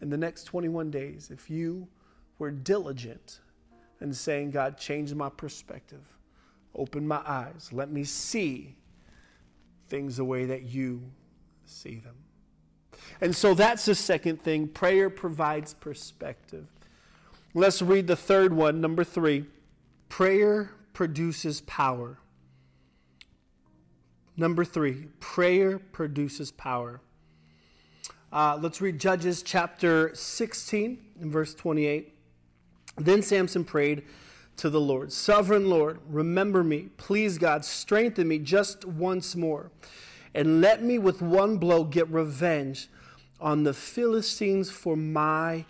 in 0.02 0.10
the 0.10 0.18
next 0.18 0.44
21 0.44 0.90
days 0.90 1.30
if 1.32 1.48
you 1.48 1.88
were 2.38 2.50
diligent 2.50 3.40
in 4.02 4.12
saying, 4.12 4.50
God, 4.50 4.76
change 4.76 5.14
my 5.14 5.30
perspective, 5.30 6.02
open 6.74 7.08
my 7.08 7.22
eyes, 7.24 7.70
let 7.72 7.90
me 7.90 8.04
see 8.04 8.74
things 9.88 10.18
the 10.18 10.24
way 10.24 10.44
that 10.44 10.64
you 10.64 11.02
see 11.72 11.96
them. 11.96 12.16
And 13.20 13.34
so 13.34 13.54
that's 13.54 13.84
the 13.84 13.94
second 13.94 14.42
thing. 14.42 14.68
Prayer 14.68 15.10
provides 15.10 15.74
perspective. 15.74 16.66
Let's 17.54 17.82
read 17.82 18.06
the 18.06 18.16
third 18.16 18.52
one, 18.52 18.80
number 18.80 19.04
three. 19.04 19.46
Prayer 20.08 20.70
produces 20.92 21.60
power. 21.62 22.18
Number 24.36 24.64
three, 24.64 25.08
prayer 25.20 25.78
produces 25.78 26.50
power. 26.50 27.00
Uh, 28.32 28.58
let's 28.60 28.80
read 28.80 28.98
Judges 28.98 29.42
chapter 29.42 30.14
16 30.14 30.98
and 31.20 31.30
verse 31.30 31.54
28. 31.54 32.14
Then 32.96 33.22
Samson 33.22 33.64
prayed 33.64 34.04
to 34.56 34.70
the 34.70 34.80
Lord 34.80 35.12
Sovereign 35.12 35.68
Lord, 35.68 36.00
remember 36.08 36.64
me. 36.64 36.88
Please, 36.96 37.36
God, 37.36 37.64
strengthen 37.64 38.28
me 38.28 38.38
just 38.38 38.84
once 38.86 39.36
more 39.36 39.70
and 40.34 40.60
let 40.60 40.82
me 40.82 40.98
with 40.98 41.20
one 41.22 41.56
blow 41.56 41.84
get 41.84 42.08
revenge 42.08 42.88
on 43.40 43.64
the 43.64 43.74
Philistines 43.74 44.70
for 44.70 44.96
my 44.96 45.64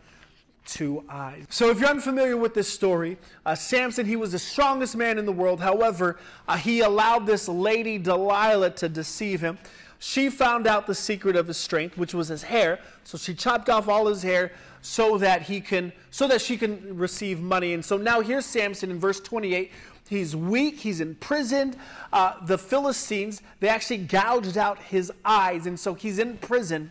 two 0.65 1.05
eyes. 1.09 1.45
So, 1.51 1.71
if 1.71 1.81
you're 1.81 1.89
unfamiliar 1.89 2.37
with 2.37 2.55
this 2.55 2.69
story, 2.69 3.19
uh, 3.45 3.55
Samson, 3.55 4.07
he 4.07 4.17
was 4.17 4.33
the 4.33 4.39
strongest 4.39 4.97
man 4.97 5.19
in 5.19 5.27
the 5.27 5.33
world. 5.33 5.61
However, 5.61 6.19
uh, 6.47 6.57
he 6.57 6.81
allowed 6.81 7.27
this 7.27 7.49
lady 7.49 7.99
Delilah 7.99 8.71
to 8.71 8.89
deceive 8.89 9.41
him. 9.41 9.59
She 9.99 10.31
found 10.31 10.67
out 10.67 10.87
the 10.89 10.95
secret 10.95 11.37
of 11.37 11.47
his 11.47 11.57
strength, 11.57 11.97
which 11.97 12.13
was 12.13 12.29
his 12.29 12.43
hair. 12.43 12.81
So 13.05 13.17
she 13.17 13.35
chopped 13.35 13.69
off 13.71 13.89
all 13.89 14.07
his 14.07 14.23
hair 14.23 14.53
so 14.81 15.17
that 15.19 15.43
he 15.43 15.61
can, 15.61 15.93
so 16.11 16.27
that 16.27 16.41
she 16.41 16.57
can 16.57 16.97
receive 16.97 17.41
money. 17.41 17.73
And 17.73 17.85
so 17.85 17.97
now 17.97 18.21
here's 18.21 18.45
Samson 18.45 18.91
in 18.91 18.99
verse 18.99 19.21
28. 19.21 19.71
He's 20.13 20.37
weak. 20.37 20.81
He's 20.81 21.01
imprisoned. 21.01 21.77
Uh, 22.13 22.35
the 22.45 22.59
Philistines, 22.59 23.43
they 23.61 23.69
actually 23.69 23.99
gouged 23.99 24.59
out 24.59 24.79
his 24.83 25.13
eyes. 25.25 25.67
And 25.67 25.79
so 25.79 25.95
he's 25.95 26.19
in 26.19 26.39
prison 26.39 26.91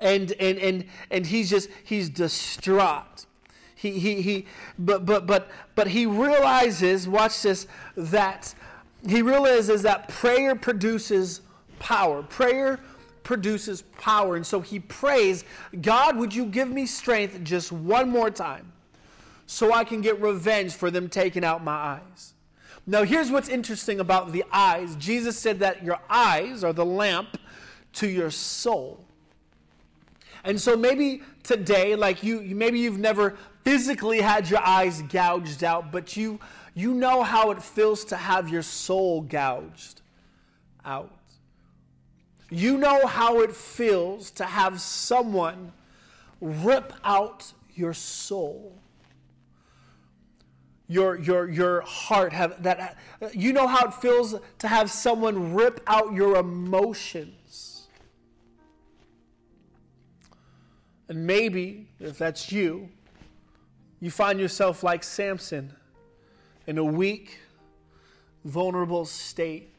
and 0.00 0.32
and 0.32 0.58
and 0.58 0.84
and 1.10 1.26
he's 1.26 1.50
just 1.50 1.68
he's 1.82 2.08
distraught 2.08 3.26
he 3.74 3.98
he 3.98 4.22
he 4.22 4.46
but 4.78 5.06
but 5.06 5.26
but 5.26 5.50
but 5.74 5.88
he 5.88 6.06
realizes 6.06 7.08
watch 7.08 7.42
this 7.42 7.66
that 7.96 8.54
he 9.06 9.22
realizes 9.22 9.82
that 9.82 10.08
prayer 10.08 10.54
produces 10.54 11.40
power 11.78 12.22
prayer 12.22 12.80
produces 13.22 13.82
power 13.98 14.36
and 14.36 14.46
so 14.46 14.60
he 14.60 14.78
prays 14.78 15.44
god 15.80 16.16
would 16.16 16.34
you 16.34 16.44
give 16.44 16.68
me 16.68 16.86
strength 16.86 17.42
just 17.42 17.72
one 17.72 18.10
more 18.10 18.30
time 18.30 18.70
so 19.46 19.72
i 19.72 19.84
can 19.84 20.00
get 20.00 20.20
revenge 20.20 20.72
for 20.72 20.90
them 20.90 21.08
taking 21.08 21.44
out 21.44 21.62
my 21.62 21.72
eyes 21.72 22.34
now 22.86 23.02
here's 23.02 23.30
what's 23.30 23.48
interesting 23.48 24.00
about 24.00 24.32
the 24.32 24.44
eyes 24.52 24.96
jesus 24.96 25.38
said 25.38 25.58
that 25.58 25.84
your 25.84 25.98
eyes 26.08 26.62
are 26.64 26.72
the 26.72 26.84
lamp 26.84 27.38
to 27.92 28.08
your 28.08 28.30
soul 28.30 29.04
and 30.44 30.60
so 30.60 30.76
maybe 30.76 31.22
today, 31.42 31.96
like 31.96 32.22
you, 32.22 32.40
maybe 32.54 32.78
you've 32.78 32.98
never 32.98 33.36
physically 33.64 34.20
had 34.20 34.48
your 34.48 34.60
eyes 34.60 35.00
gouged 35.02 35.64
out, 35.64 35.90
but 35.90 36.16
you, 36.16 36.38
you 36.74 36.92
know 36.92 37.22
how 37.22 37.50
it 37.50 37.62
feels 37.62 38.04
to 38.06 38.16
have 38.16 38.50
your 38.50 38.62
soul 38.62 39.22
gouged 39.22 40.02
out. 40.84 41.10
You 42.50 42.76
know 42.76 43.06
how 43.06 43.40
it 43.40 43.56
feels 43.56 44.30
to 44.32 44.44
have 44.44 44.80
someone 44.82 45.72
rip 46.42 46.92
out 47.02 47.50
your 47.74 47.94
soul. 47.94 48.78
Your, 50.86 51.18
your, 51.18 51.48
your 51.48 51.80
heart 51.80 52.32
have 52.34 52.62
that 52.62 52.98
uh, 53.22 53.28
you 53.32 53.54
know 53.54 53.66
how 53.66 53.86
it 53.86 53.94
feels 53.94 54.34
to 54.58 54.68
have 54.68 54.90
someone 54.90 55.54
rip 55.54 55.80
out 55.86 56.12
your 56.12 56.36
emotions 56.36 57.44
And 61.08 61.26
maybe, 61.26 61.88
if 62.00 62.18
that's 62.18 62.50
you, 62.50 62.88
you 64.00 64.10
find 64.10 64.40
yourself 64.40 64.82
like 64.82 65.04
Samson 65.04 65.74
in 66.66 66.78
a 66.78 66.84
weak, 66.84 67.38
vulnerable 68.44 69.04
state. 69.04 69.70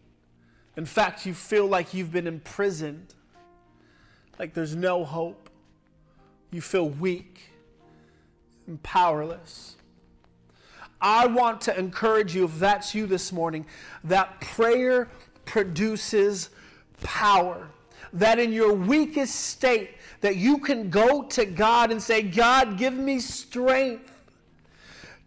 In 0.77 0.85
fact, 0.85 1.25
you 1.25 1.33
feel 1.33 1.65
like 1.65 1.93
you've 1.93 2.11
been 2.11 2.27
imprisoned, 2.27 3.13
like 4.37 4.53
there's 4.53 4.75
no 4.75 5.03
hope. 5.03 5.49
You 6.51 6.61
feel 6.61 6.89
weak 6.89 7.53
and 8.67 8.81
powerless. 8.83 9.74
I 11.01 11.27
want 11.27 11.61
to 11.61 11.77
encourage 11.77 12.35
you, 12.35 12.45
if 12.45 12.57
that's 12.59 12.95
you 12.95 13.05
this 13.05 13.31
morning, 13.31 13.65
that 14.03 14.39
prayer 14.41 15.09
produces 15.45 16.49
power. 17.03 17.69
That 18.13 18.39
in 18.39 18.53
your 18.53 18.73
weakest 18.73 19.35
state, 19.35 19.91
that 20.21 20.37
you 20.37 20.57
can 20.59 20.89
go 20.89 21.23
to 21.23 21.45
God 21.45 21.91
and 21.91 22.01
say, 22.01 22.21
God, 22.21 22.77
give 22.77 22.93
me 22.93 23.19
strength 23.19 24.11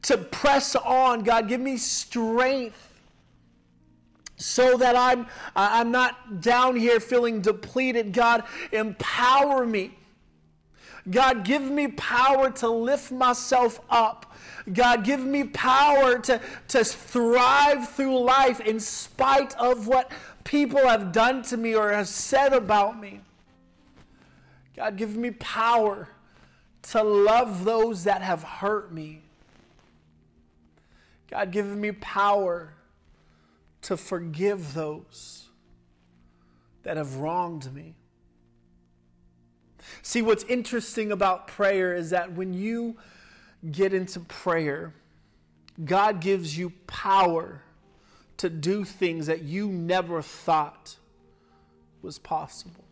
to 0.03 0.17
press 0.17 0.75
on. 0.75 1.23
God, 1.23 1.49
give 1.49 1.61
me 1.61 1.77
strength 1.77 2.85
so 4.37 4.77
that 4.77 4.97
I'm, 4.97 5.27
I'm 5.55 5.91
not 5.91 6.41
down 6.41 6.77
here 6.77 7.01
feeling 7.01 7.41
depleted. 7.43 8.13
God, 8.13 8.45
empower 8.73 9.67
me. 9.67 9.97
God, 11.11 11.45
give 11.45 11.63
me 11.63 11.89
power 11.89 12.51
to 12.51 12.69
lift 12.69 13.11
myself 13.11 13.81
up. 13.91 14.28
God, 14.73 15.05
give 15.05 15.25
me 15.25 15.45
power 15.45 16.19
to, 16.21 16.41
to 16.69 16.85
thrive 16.85 17.89
through 17.91 18.21
life 18.21 18.61
in 18.61 18.81
spite 18.81 19.55
of 19.57 19.87
what 19.87 20.11
people 20.45 20.87
have 20.87 21.13
done 21.13 21.43
to 21.45 21.57
me 21.57 21.75
or 21.75 21.93
have 21.93 22.09
said 22.09 22.53
about 22.53 23.01
me. 23.01 23.21
God, 24.77 24.97
give 24.97 25.17
me 25.17 25.31
power 25.33 26.09
to 26.83 27.03
love 27.03 27.65
those 27.65 28.05
that 28.05 28.23
have 28.23 28.43
hurt 28.43 28.93
me. 28.93 29.23
God, 31.31 31.51
give 31.51 31.67
me 31.67 31.93
power 31.93 32.73
to 33.83 33.97
forgive 33.97 34.75
those 34.75 35.49
that 36.83 36.97
have 36.97 37.17
wronged 37.17 37.73
me. 37.75 37.95
See, 40.03 40.23
what's 40.23 40.45
interesting 40.45 41.13
about 41.13 41.47
prayer 41.49 41.95
is 41.95 42.11
that 42.11 42.33
when 42.33 42.55
you 42.55 42.97
get 43.71 43.93
into 43.93 44.21
prayer, 44.21 44.95
God 45.85 46.21
gives 46.21 46.57
you 46.57 46.71
power 46.87 47.63
to 48.39 48.49
do 48.49 48.85
things 48.85 49.27
that 49.27 49.43
you 49.43 49.69
never 49.69 50.23
thought 50.23 50.97
was 52.03 52.19
possible. 52.19 52.85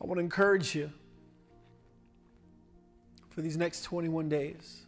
I 0.00 0.06
want 0.06 0.18
to 0.18 0.22
encourage 0.22 0.74
you 0.74 0.90
for 3.30 3.40
these 3.40 3.56
next 3.56 3.82
21 3.82 4.28
days 4.28 4.82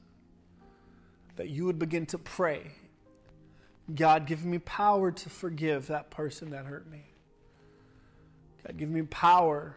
that 1.36 1.48
you 1.48 1.64
would 1.64 1.78
begin 1.78 2.06
to 2.06 2.18
pray 2.18 2.72
God, 3.94 4.26
give 4.26 4.44
me 4.44 4.58
power 4.58 5.12
to 5.12 5.30
forgive 5.30 5.86
that 5.88 6.10
person 6.10 6.50
that 6.50 6.66
hurt 6.66 6.90
me. 6.90 7.04
God, 8.66 8.76
give 8.76 8.88
me 8.88 9.02
power 9.02 9.76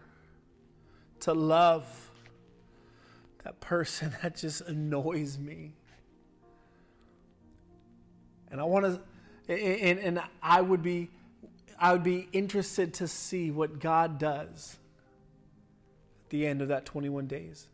to 1.21 1.33
love 1.33 1.85
that 3.43 3.59
person 3.59 4.13
that 4.21 4.37
just 4.37 4.61
annoys 4.61 5.37
me. 5.37 5.73
And 8.51 8.59
I 8.59 8.63
want 8.63 8.85
to, 8.85 9.53
and, 9.53 9.99
and 9.99 10.21
I 10.41 10.61
would 10.61 10.81
be, 10.81 11.09
I 11.79 11.93
would 11.93 12.03
be 12.03 12.27
interested 12.33 12.93
to 12.95 13.07
see 13.07 13.51
what 13.51 13.79
God 13.79 14.17
does 14.17 14.77
at 16.25 16.29
the 16.31 16.47
end 16.47 16.61
of 16.61 16.69
that 16.69 16.85
21 16.85 17.27
days. 17.27 17.67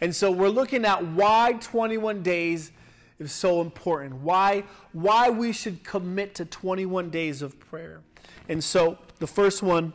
And 0.00 0.14
so 0.14 0.30
we're 0.30 0.48
looking 0.48 0.84
at 0.84 1.04
why 1.04 1.56
21 1.60 2.22
days 2.22 2.72
is 3.18 3.32
so 3.32 3.60
important. 3.60 4.16
Why 4.16 4.64
why 4.92 5.30
we 5.30 5.52
should 5.52 5.84
commit 5.84 6.34
to 6.36 6.44
21 6.44 7.10
days 7.10 7.42
of 7.42 7.58
prayer. 7.58 8.00
And 8.48 8.62
so 8.62 8.98
the 9.18 9.26
first 9.26 9.62
one 9.62 9.92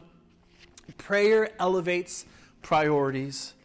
prayer 0.99 1.49
elevates 1.59 2.25
priorities. 2.62 3.55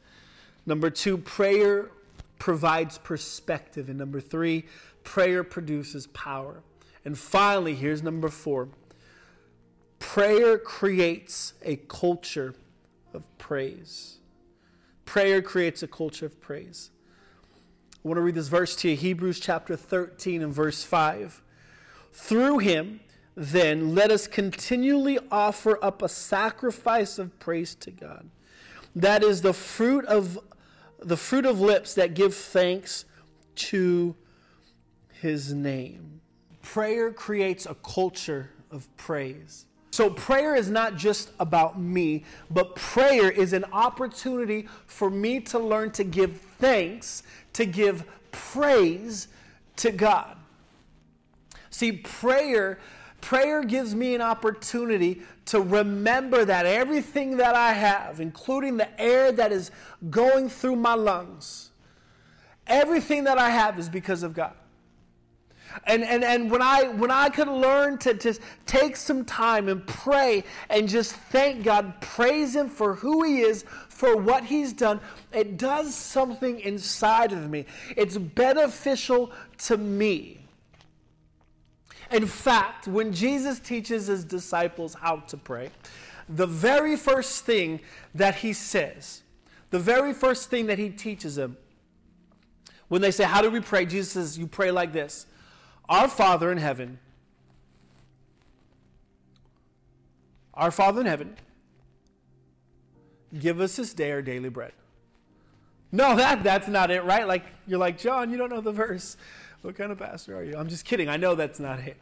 Number 0.64 0.88
2 0.88 1.18
prayer 1.18 1.90
provides 2.38 2.96
perspective 2.96 3.90
and 3.90 3.98
number 3.98 4.20
3 4.20 4.64
prayer 5.02 5.44
produces 5.44 6.06
power. 6.08 6.62
And 7.04 7.18
finally, 7.18 7.74
here's 7.74 8.02
number 8.02 8.30
4. 8.30 8.68
Prayer 9.98 10.58
creates 10.58 11.52
a 11.62 11.76
culture 11.76 12.54
of 13.12 13.22
praise. 13.36 14.18
Prayer 15.04 15.42
creates 15.42 15.82
a 15.82 15.86
culture 15.86 16.26
of 16.26 16.40
praise. 16.40 16.90
I 17.92 18.08
want 18.08 18.16
to 18.16 18.22
read 18.22 18.34
this 18.34 18.48
verse 18.48 18.74
to 18.76 18.90
you 18.90 18.96
Hebrews 18.96 19.40
chapter 19.40 19.76
13 19.76 20.42
and 20.42 20.52
verse 20.52 20.82
5. 20.82 21.42
Through 22.12 22.58
him, 22.58 23.00
then, 23.36 23.94
let 23.94 24.10
us 24.10 24.26
continually 24.26 25.18
offer 25.30 25.78
up 25.82 26.02
a 26.02 26.08
sacrifice 26.08 27.18
of 27.18 27.38
praise 27.40 27.74
to 27.76 27.90
God. 27.90 28.28
That 28.94 29.24
is 29.24 29.42
the 29.42 29.52
fruit 29.52 30.04
of 30.04 30.38
the 31.00 31.16
fruit 31.16 31.44
of 31.44 31.60
lips 31.60 31.94
that 31.94 32.14
give 32.14 32.34
thanks 32.34 33.04
to 33.56 34.14
his 35.20 35.52
name. 35.52 36.20
Prayer 36.62 37.12
creates 37.12 37.66
a 37.66 37.74
culture 37.74 38.50
of 38.70 38.88
praise. 38.96 39.66
So, 39.90 40.10
prayer 40.10 40.56
is 40.56 40.70
not 40.70 40.96
just 40.96 41.30
about 41.38 41.78
me, 41.78 42.24
but 42.50 42.74
prayer 42.74 43.30
is 43.30 43.52
an 43.52 43.64
opportunity 43.72 44.68
for 44.86 45.10
me 45.10 45.40
to 45.40 45.58
learn 45.58 45.92
to 45.92 46.04
give 46.04 46.40
thanks, 46.58 47.22
to 47.52 47.64
give 47.64 48.04
praise 48.32 49.28
to 49.76 49.92
God. 49.92 50.36
See, 51.70 51.92
prayer 51.92 52.78
prayer 53.24 53.64
gives 53.64 53.94
me 53.94 54.14
an 54.14 54.20
opportunity 54.20 55.22
to 55.46 55.58
remember 55.58 56.44
that 56.44 56.66
everything 56.66 57.38
that 57.38 57.54
I 57.54 57.72
have, 57.72 58.20
including 58.20 58.76
the 58.76 59.00
air 59.00 59.32
that 59.32 59.50
is 59.50 59.70
going 60.10 60.50
through 60.50 60.76
my 60.76 60.92
lungs, 60.92 61.70
everything 62.66 63.24
that 63.24 63.38
I 63.38 63.48
have 63.48 63.78
is 63.78 63.88
because 63.88 64.22
of 64.22 64.34
God. 64.34 64.52
And, 65.86 66.04
and, 66.04 66.22
and 66.22 66.50
when, 66.50 66.60
I, 66.60 66.88
when 66.88 67.10
I 67.10 67.30
could 67.30 67.48
learn 67.48 67.96
to 67.98 68.12
just 68.12 68.42
take 68.66 68.94
some 68.94 69.24
time 69.24 69.68
and 69.68 69.84
pray 69.86 70.44
and 70.68 70.86
just 70.86 71.14
thank 71.14 71.64
God, 71.64 71.98
praise 72.02 72.54
Him 72.54 72.68
for 72.68 72.94
who 72.94 73.24
He 73.24 73.40
is, 73.40 73.64
for 73.88 74.18
what 74.18 74.44
He's 74.44 74.74
done, 74.74 75.00
it 75.32 75.56
does 75.56 75.94
something 75.94 76.60
inside 76.60 77.32
of 77.32 77.48
me. 77.48 77.64
It's 77.96 78.18
beneficial 78.18 79.32
to 79.60 79.78
me. 79.78 80.43
In 82.14 82.26
fact, 82.26 82.86
when 82.86 83.12
Jesus 83.12 83.58
teaches 83.58 84.06
His 84.06 84.24
disciples 84.24 84.94
how 84.94 85.16
to 85.16 85.36
pray, 85.36 85.70
the 86.28 86.46
very 86.46 86.96
first 86.96 87.44
thing 87.44 87.80
that 88.14 88.36
He 88.36 88.52
says, 88.52 89.24
the 89.70 89.80
very 89.80 90.12
first 90.12 90.48
thing 90.48 90.66
that 90.66 90.78
He 90.78 90.90
teaches 90.90 91.34
them, 91.34 91.56
when 92.86 93.02
they 93.02 93.10
say, 93.10 93.24
How 93.24 93.42
do 93.42 93.50
we 93.50 93.58
pray? 93.58 93.84
Jesus 93.84 94.12
says, 94.12 94.38
You 94.38 94.46
pray 94.46 94.70
like 94.70 94.92
this 94.92 95.26
Our 95.88 96.06
Father 96.06 96.52
in 96.52 96.58
heaven, 96.58 97.00
our 100.54 100.70
Father 100.70 101.00
in 101.00 101.08
heaven, 101.08 101.36
give 103.36 103.60
us 103.60 103.74
this 103.74 103.92
day 103.92 104.12
our 104.12 104.22
daily 104.22 104.50
bread. 104.50 104.72
No, 105.90 106.14
that, 106.14 106.44
that's 106.44 106.68
not 106.68 106.92
it, 106.92 107.02
right? 107.02 107.26
Like, 107.26 107.44
you're 107.66 107.78
like, 107.78 107.98
John, 107.98 108.30
you 108.30 108.36
don't 108.36 108.50
know 108.50 108.60
the 108.60 108.72
verse. 108.72 109.16
What 109.64 109.76
kind 109.76 109.90
of 109.90 109.98
pastor 109.98 110.36
are 110.36 110.44
you? 110.44 110.58
I'm 110.58 110.68
just 110.68 110.84
kidding. 110.84 111.08
I 111.08 111.16
know 111.16 111.34
that's 111.34 111.58
not 111.58 111.78
it. 111.78 111.96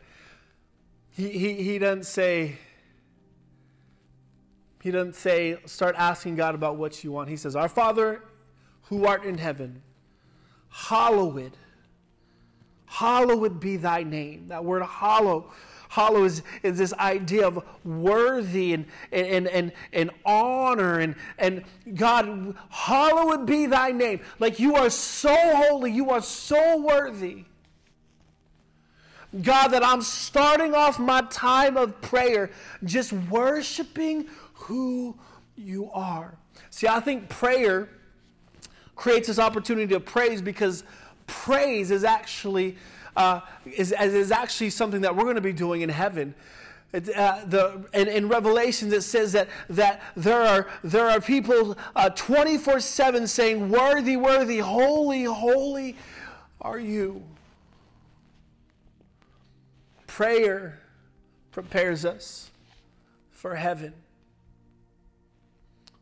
He, 1.11 1.29
he, 1.29 1.55
he 1.62 1.79
doesn't 1.79 2.07
say, 2.07 2.57
he 4.83 4.90
doesn't 4.90 5.14
say, 5.14 5.59
start 5.66 5.94
asking 5.96 6.35
God 6.35 6.57
about 6.57 6.75
what 6.75 7.05
you 7.05 7.12
want. 7.12 7.29
He 7.29 7.37
says, 7.37 7.55
Our 7.55 7.68
Father 7.68 8.25
who 8.88 9.07
art 9.07 9.22
in 9.25 9.38
heaven, 9.38 9.81
hallowed, 10.70 11.53
hallowed 12.87 13.61
be 13.61 13.77
thy 13.77 14.03
name. 14.03 14.48
That 14.48 14.64
word 14.64 14.83
hallow, 14.83 15.53
hallow 15.88 16.25
is, 16.25 16.42
is 16.64 16.79
this 16.79 16.92
idea 16.94 17.46
of 17.46 17.64
worthy 17.85 18.72
and, 18.75 18.87
and, 19.12 19.46
and, 19.46 19.70
and 19.92 20.11
honor. 20.27 20.98
And, 20.98 21.14
and 21.38 21.62
God, 21.94 22.57
hallowed 22.70 23.46
be 23.46 23.66
thy 23.66 23.92
name. 23.92 24.18
Like 24.40 24.59
you 24.59 24.75
are 24.75 24.90
so 24.90 25.37
holy, 25.55 25.92
you 25.92 26.11
are 26.11 26.22
so 26.22 26.79
worthy. 26.79 27.44
God, 29.40 29.68
that 29.68 29.85
I'm 29.85 30.03
starting 30.03 30.75
off 30.75 30.99
my 30.99 31.23
time 31.31 31.77
of 31.77 32.01
prayer 32.03 32.51
just 32.85 33.12
worshiping 33.12 34.27
who 34.55 35.16
you 35.57 35.90
are. 35.92 36.37
See, 36.71 36.87
I 36.87 37.01
think 37.01 37.29
prayer 37.29 37.88
creates 38.95 39.29
this 39.29 39.38
opportunity 39.38 39.95
of 39.95 40.05
praise 40.05 40.42
because 40.42 40.85
praise 41.27 41.90
is 41.90 42.05
actually 42.05 42.77
uh, 43.16 43.40
is, 43.64 43.92
is 43.92 44.31
actually 44.33 44.71
something 44.71 45.03
that 45.03 45.14
we're 45.14 45.25
going 45.25 45.37
to 45.37 45.42
be 45.42 45.53
doing 45.53 45.83
in 45.83 45.88
heaven. 45.88 46.35
It, 46.92 47.14
uh, 47.16 47.42
the, 47.47 47.85
in, 47.95 48.09
in 48.09 48.29
Revelations, 48.29 48.92
it 48.92 49.03
says 49.03 49.33
that, 49.33 49.49
that 49.71 50.03
there, 50.16 50.42
are, 50.42 50.68
there 50.85 51.09
are 51.09 51.21
people 51.21 51.77
24 52.14 52.75
uh, 52.75 52.81
7 52.81 53.27
saying, 53.27 53.71
Worthy, 53.71 54.16
worthy, 54.16 54.59
holy, 54.59 55.25
holy 55.25 55.97
are 56.61 56.79
you. 56.79 57.23
Prayer 60.12 60.79
prepares 61.53 62.05
us 62.05 62.51
for 63.31 63.55
heaven 63.55 63.94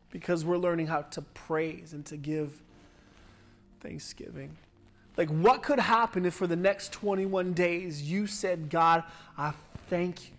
because 0.09 0.43
we're 0.43 0.57
learning 0.57 0.87
how 0.87 1.03
to 1.03 1.21
praise 1.21 1.93
and 1.93 2.05
to 2.07 2.17
give 2.17 2.61
thanksgiving. 3.79 4.57
Like, 5.15 5.29
what 5.29 5.63
could 5.63 5.79
happen 5.79 6.25
if 6.25 6.33
for 6.33 6.45
the 6.45 6.57
next 6.57 6.91
21 6.91 7.53
days 7.53 8.01
you 8.01 8.27
said, 8.27 8.69
God, 8.69 9.05
I 9.37 9.53
thank 9.89 10.29
you, 10.29 10.35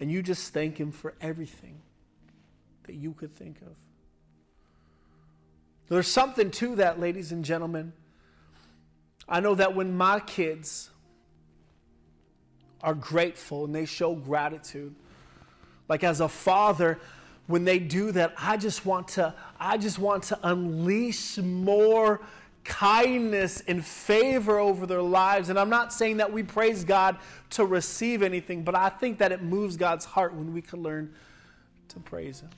and 0.00 0.10
you 0.10 0.22
just 0.22 0.54
thank 0.54 0.80
Him 0.80 0.90
for 0.90 1.12
everything 1.20 1.82
that 2.84 2.94
you 2.94 3.12
could 3.12 3.36
think 3.36 3.60
of? 3.60 3.76
There's 5.88 6.08
something 6.08 6.50
to 6.52 6.76
that, 6.76 6.98
ladies 6.98 7.30
and 7.30 7.44
gentlemen. 7.44 7.92
I 9.28 9.40
know 9.40 9.54
that 9.54 9.74
when 9.74 9.94
my 9.94 10.20
kids 10.20 10.88
are 12.84 12.94
grateful 12.94 13.64
and 13.64 13.74
they 13.74 13.86
show 13.86 14.14
gratitude, 14.14 14.94
like 15.88 16.04
as 16.04 16.20
a 16.20 16.28
father, 16.28 17.00
when 17.46 17.64
they 17.64 17.78
do 17.78 18.12
that, 18.12 18.34
I 18.38 18.56
just 18.56 18.86
want 18.86 19.08
to, 19.08 19.34
I 19.58 19.76
just 19.76 19.98
want 19.98 20.24
to 20.24 20.38
unleash 20.42 21.38
more 21.38 22.20
kindness 22.62 23.62
and 23.66 23.84
favor 23.84 24.58
over 24.58 24.86
their 24.86 25.02
lives. 25.02 25.48
And 25.48 25.58
I'm 25.58 25.68
not 25.68 25.92
saying 25.92 26.18
that 26.18 26.32
we 26.32 26.42
praise 26.42 26.84
God 26.84 27.18
to 27.50 27.66
receive 27.66 28.22
anything, 28.22 28.62
but 28.62 28.74
I 28.74 28.88
think 28.88 29.18
that 29.18 29.32
it 29.32 29.42
moves 29.42 29.76
God's 29.76 30.04
heart 30.04 30.34
when 30.34 30.54
we 30.54 30.62
can 30.62 30.82
learn 30.82 31.12
to 31.88 32.00
praise 32.00 32.40
Him. 32.40 32.50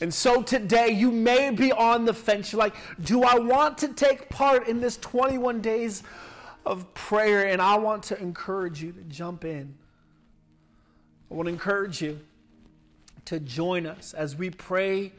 And 0.00 0.12
so 0.12 0.42
today, 0.42 0.90
you 0.90 1.12
may 1.12 1.50
be 1.50 1.70
on 1.70 2.04
the 2.04 2.14
fence. 2.14 2.50
You're 2.50 2.58
like, 2.58 2.74
do 3.04 3.22
I 3.22 3.38
want 3.38 3.78
to 3.78 3.88
take 3.88 4.28
part 4.28 4.66
in 4.66 4.80
this 4.80 4.96
21 4.96 5.60
days 5.60 6.02
of 6.64 6.92
prayer? 6.94 7.48
And 7.48 7.60
I 7.60 7.76
want 7.76 8.04
to 8.04 8.20
encourage 8.20 8.82
you 8.82 8.92
to 8.92 9.02
jump 9.02 9.44
in. 9.44 9.74
I 11.30 11.34
want 11.34 11.46
to 11.46 11.52
encourage 11.52 12.02
you 12.02 12.20
to 13.26 13.40
join 13.40 13.86
us 13.86 14.14
as 14.14 14.36
we 14.36 14.50
pray 14.50 15.12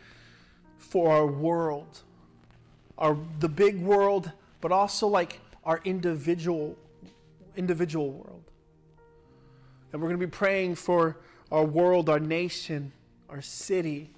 for 0.77 1.12
our 1.12 1.25
world, 1.25 2.01
our 2.97 3.17
the 3.39 3.49
big 3.49 3.82
world, 3.82 4.32
but 4.62 4.71
also 4.71 5.08
like 5.08 5.39
our 5.63 5.82
individual 5.86 6.77
individual 7.56 8.12
world. 8.12 8.43
And 9.91 10.01
we're 10.01 10.08
going 10.10 10.19
to 10.19 10.25
be 10.25 10.32
praying 10.32 10.75
for 10.75 11.17
our 11.51 11.63
world, 11.63 12.10
our 12.10 12.19
nation, 12.19 12.91
our 13.29 13.41
city. 13.41 14.10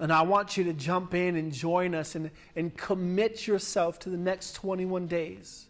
And 0.00 0.12
I 0.12 0.22
want 0.22 0.56
you 0.56 0.64
to 0.64 0.72
jump 0.72 1.14
in 1.14 1.36
and 1.36 1.52
join 1.52 1.94
us 1.94 2.14
and, 2.14 2.30
and 2.56 2.76
commit 2.76 3.46
yourself 3.46 3.98
to 4.00 4.10
the 4.10 4.16
next 4.16 4.54
21 4.54 5.06
days 5.06 5.66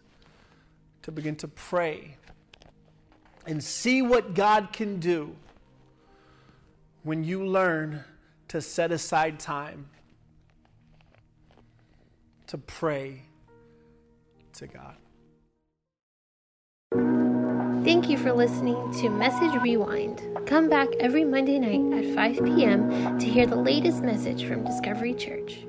to 1.03 1.11
begin 1.11 1.35
to 1.37 1.47
pray 1.47 2.17
and 3.45 3.63
see 3.63 4.01
what 4.01 4.33
God 4.33 4.69
can 4.73 4.99
do 4.99 5.35
when 7.03 7.23
you 7.23 7.45
learn 7.45 8.03
to 8.47 8.61
set 8.61 8.91
aside 8.91 9.39
time 9.39 9.87
to 12.47 12.57
pray 12.57 13.21
to 14.53 14.65
God. 14.65 14.95
Thank 17.85 18.09
you 18.09 18.17
for 18.17 18.33
listening 18.33 18.91
to 18.93 19.09
Message 19.09 19.53
Rewind. 19.61 20.19
Come 20.47 20.69
back 20.69 20.89
every 20.99 21.23
Monday 21.23 21.59
night 21.59 22.03
at 22.03 22.15
5 22.15 22.43
p.m. 22.43 23.19
to 23.19 23.25
hear 23.27 23.45
the 23.45 23.57
latest 23.57 24.01
message 24.01 24.43
from 24.45 24.65
Discovery 24.65 25.13
Church. 25.13 25.59